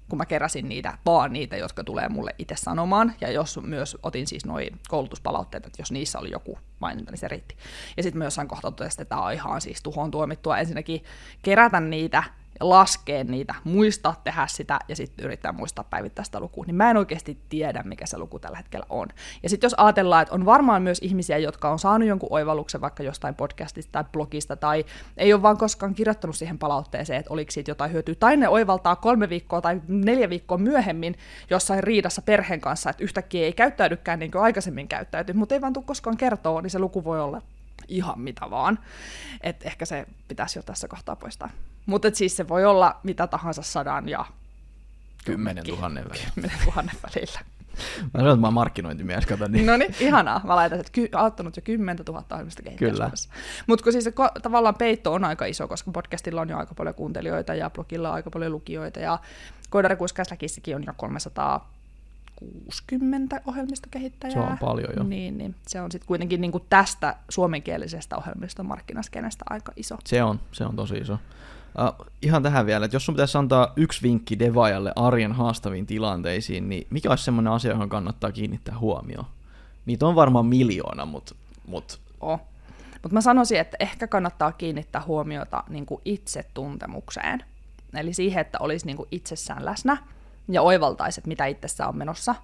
[0.09, 4.27] kun mä keräsin niitä, vaan niitä, jotka tulee mulle itse sanomaan, ja jos myös otin
[4.27, 7.57] siis noin koulutuspalautteet, että jos niissä oli joku maininta, niin se riitti.
[7.97, 11.05] Ja sitten myös jossain kohtaa totesin, että tämä on ihan siis tuhoon tuomittua ensinnäkin
[11.43, 12.23] kerätä niitä
[12.61, 16.97] laskea niitä, muistaa tehdä sitä ja sitten yrittää muistaa päivittää sitä lukua, niin mä en
[16.97, 19.09] oikeasti tiedä, mikä se luku tällä hetkellä on.
[19.43, 23.03] Ja sitten jos ajatellaan, että on varmaan myös ihmisiä, jotka on saanut jonkun oivalluksen vaikka
[23.03, 24.85] jostain podcastista tai blogista, tai
[25.17, 28.97] ei ole vaan koskaan kirjoittanut siihen palautteeseen, että oliko siitä jotain hyötyä, tai ne oivaltaa
[28.97, 31.17] kolme viikkoa tai neljä viikkoa myöhemmin
[31.51, 35.73] jossain riidassa perheen kanssa, että yhtäkkiä ei käyttäydykään niin kuin aikaisemmin käyttäyty, mutta ei vaan
[35.73, 37.43] tule koskaan kertoa, niin se luku voi olla
[37.89, 38.79] ihan mitä vaan.
[39.41, 41.51] Et ehkä se pitäisi jo tässä kohtaa poistaa.
[41.87, 44.25] Mutta siis se voi olla mitä tahansa sadan ja
[45.25, 46.31] kymmenen tuhannen välillä.
[46.35, 47.41] Kymmenen tuhannen välillä.
[48.03, 49.67] Mä sanoin, että mä oon markkinointimies, kato niin.
[49.67, 50.41] No niin, ihanaa.
[50.45, 53.11] Mä laitan, että ky- auttanut jo 10 000 ohjelmista kehittäjää
[53.67, 56.75] Mutta kun siis se ko- tavallaan peitto on aika iso, koska podcastilla on jo aika
[56.75, 59.19] paljon kuuntelijoita ja blogilla on aika paljon lukijoita ja
[59.71, 61.74] Koidarikuiskaislakissikin on jo 300
[62.37, 64.33] 60 ohjelmistokehittäjää.
[64.33, 65.03] Se on paljon jo.
[65.03, 69.97] Niin, niin se on sitten kuitenkin niin kuin tästä suomenkielisestä ohjelmistomarkkinaskenestä aika iso.
[70.05, 71.13] Se on, se on tosi iso.
[71.13, 76.69] Uh, ihan tähän vielä, että jos sun pitäisi antaa yksi vinkki devaajalle arjen haastaviin tilanteisiin,
[76.69, 79.27] niin mikä olisi semmoinen asia, johon kannattaa kiinnittää huomioon?
[79.87, 81.35] Niitä on varmaan miljoona, mutta...
[81.67, 82.01] Mut...
[82.21, 82.41] Oh.
[82.93, 87.45] Mutta mä sanoisin, että ehkä kannattaa kiinnittää huomiota niin kuin itsetuntemukseen.
[87.95, 89.97] Eli siihen, että olisi niin kuin itsessään läsnä
[90.49, 92.35] ja oivaltaisi, että mitä itsessä on menossa.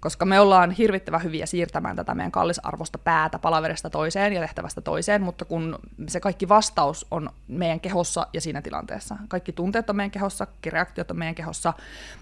[0.00, 5.22] koska me ollaan hirvittävän hyviä siirtämään tätä meidän kallisarvosta päätä palaverista toiseen ja tehtävästä toiseen,
[5.22, 5.78] mutta kun
[6.08, 9.16] se kaikki vastaus on meidän kehossa ja siinä tilanteessa.
[9.28, 11.72] Kaikki tunteet on meidän kehossa, kaikki reaktiot on meidän kehossa.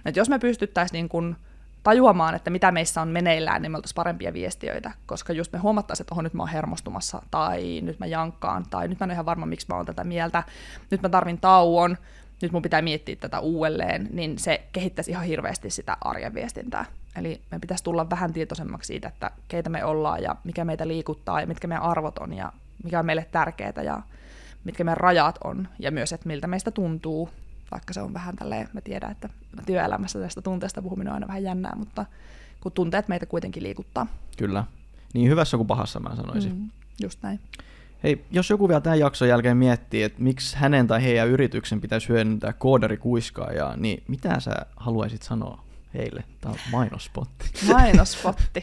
[0.04, 1.36] Että jos me pystyttäisiin niin kuin
[1.82, 6.04] tajuamaan, että mitä meissä on meneillään, niin me oltaisiin parempia viestiöitä, koska just me huomattaisiin,
[6.04, 9.12] että oho, nyt mä oon hermostumassa, tai nyt mä jankkaan, tai nyt mä en ole
[9.12, 10.42] ihan varma, miksi mä oon tätä mieltä,
[10.90, 11.96] nyt mä tarvin tauon,
[12.44, 16.84] nyt mun pitää miettiä tätä uudelleen, niin se kehittäisi ihan hirveästi sitä arjen viestintää.
[17.16, 21.40] Eli me pitäisi tulla vähän tietoisemmaksi siitä, että keitä me ollaan ja mikä meitä liikuttaa
[21.40, 22.52] ja mitkä meidän arvot on ja
[22.84, 24.02] mikä on meille tärkeää ja
[24.64, 27.30] mitkä meidän rajat on ja myös, että miltä meistä tuntuu,
[27.70, 29.28] vaikka se on vähän tälleen, mä tiedän, että
[29.66, 32.04] työelämässä tästä tunteesta puhuminen on aina vähän jännää, mutta
[32.60, 34.06] kun tunteet meitä kuitenkin liikuttaa.
[34.36, 34.64] Kyllä.
[35.14, 36.52] Niin hyvässä kuin pahassa mä sanoisin.
[36.52, 36.70] Mm,
[37.02, 37.40] just näin.
[38.04, 42.08] Hei, jos joku vielä tämän jakson jälkeen miettii, että miksi hänen tai heidän yrityksen pitäisi
[42.08, 46.24] hyödyntää koodarikuiskaajaa, niin mitä sä haluaisit sanoa heille?
[46.40, 47.50] Tämä on mainospotti.
[47.72, 48.62] Mainospotti.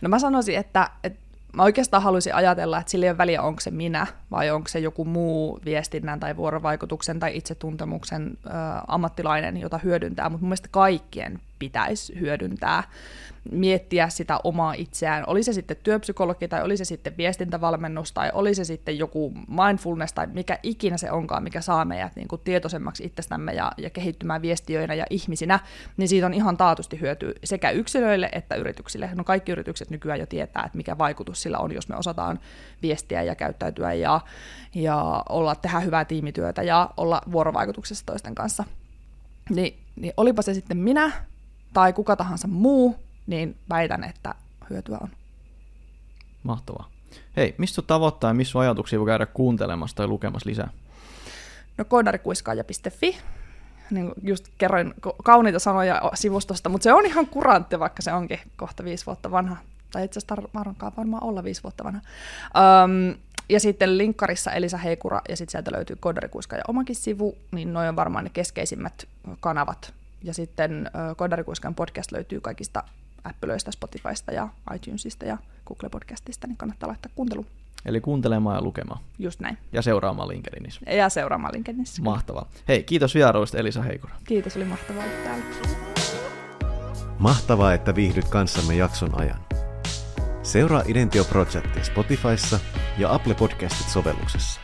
[0.00, 1.18] No mä sanoisin, että, että
[1.52, 4.78] mä oikeastaan haluaisin ajatella, että sillä ei ole väliä, onko se minä vai onko se
[4.78, 8.38] joku muu viestinnän tai vuorovaikutuksen tai itsetuntemuksen
[8.86, 12.82] ammattilainen, jota hyödyntää, mutta mun mielestä kaikkien pitäisi hyödyntää
[13.50, 15.24] miettiä sitä omaa itseään.
[15.26, 20.12] Oli se sitten työpsykologi tai oli se sitten viestintävalmennus tai oli se sitten joku mindfulness
[20.12, 24.42] tai mikä ikinä se onkaan, mikä saa meidät niin kuin tietoisemmaksi itsestämme ja, ja kehittymään
[24.42, 25.60] viestiöinä ja ihmisinä,
[25.96, 29.10] niin siitä on ihan taatusti hyöty sekä yksilöille että yrityksille.
[29.14, 32.40] No kaikki yritykset nykyään jo tietää, että mikä vaikutus sillä on, jos me osataan
[32.82, 34.20] viestiä ja käyttäytyä ja,
[34.74, 38.64] ja olla, tehdä hyvää tiimityötä ja olla vuorovaikutuksessa toisten kanssa.
[39.50, 41.12] Niin, niin olipa se sitten minä
[41.72, 42.96] tai kuka tahansa muu,
[43.26, 44.34] niin väitän, että
[44.70, 45.08] hyötyä on.
[46.42, 46.90] Mahtavaa.
[47.36, 50.70] Hei, mistä tavoittaa ja missä ajatuksia voi käydä kuuntelemassa tai lukemassa lisää?
[51.78, 53.18] No koodarikuiskaaja.fi.
[53.90, 54.94] Niin just kerroin
[55.24, 59.56] kauniita sanoja sivustosta, mutta se on ihan kurantti, vaikka se onkin kohta viisi vuotta vanha.
[59.92, 62.00] Tai itse asiassa varmaan olla viisi vuotta vanha.
[62.84, 63.14] Um,
[63.48, 67.96] ja sitten linkkarissa Elisa Heikura, ja sitten sieltä löytyy Koodarikuiskaaja omakin sivu, niin noin on
[67.96, 69.08] varmaan ne keskeisimmät
[69.40, 69.94] kanavat.
[70.24, 72.84] Ja sitten Koodarikuiskan podcast löytyy kaikista
[73.24, 77.46] Appleista, Spotifysta ja iTunesista ja Google Podcastista, niin kannattaa laittaa kuuntelu.
[77.84, 79.00] Eli kuuntelemaan ja lukemaan.
[79.18, 79.58] Just näin.
[79.72, 80.80] Ja seuraamaan LinkedInissä.
[80.90, 82.02] Ja seuraamaan LinkedInissä.
[82.02, 82.48] Mahtavaa.
[82.68, 84.14] Hei, kiitos vierailusta Elisa Heikura.
[84.24, 85.44] Kiitos, oli mahtavaa olla täällä.
[87.18, 89.40] Mahtavaa, että viihdyt kanssamme jakson ajan.
[90.42, 92.60] Seuraa Identio Projectia Spotifyssa
[92.98, 94.60] ja Apple Podcastit sovelluksessa.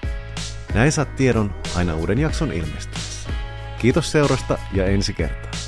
[0.74, 3.30] Näin saat tiedon aina uuden jakson ilmestyessä.
[3.78, 5.67] Kiitos seurasta ja ensi kertaan.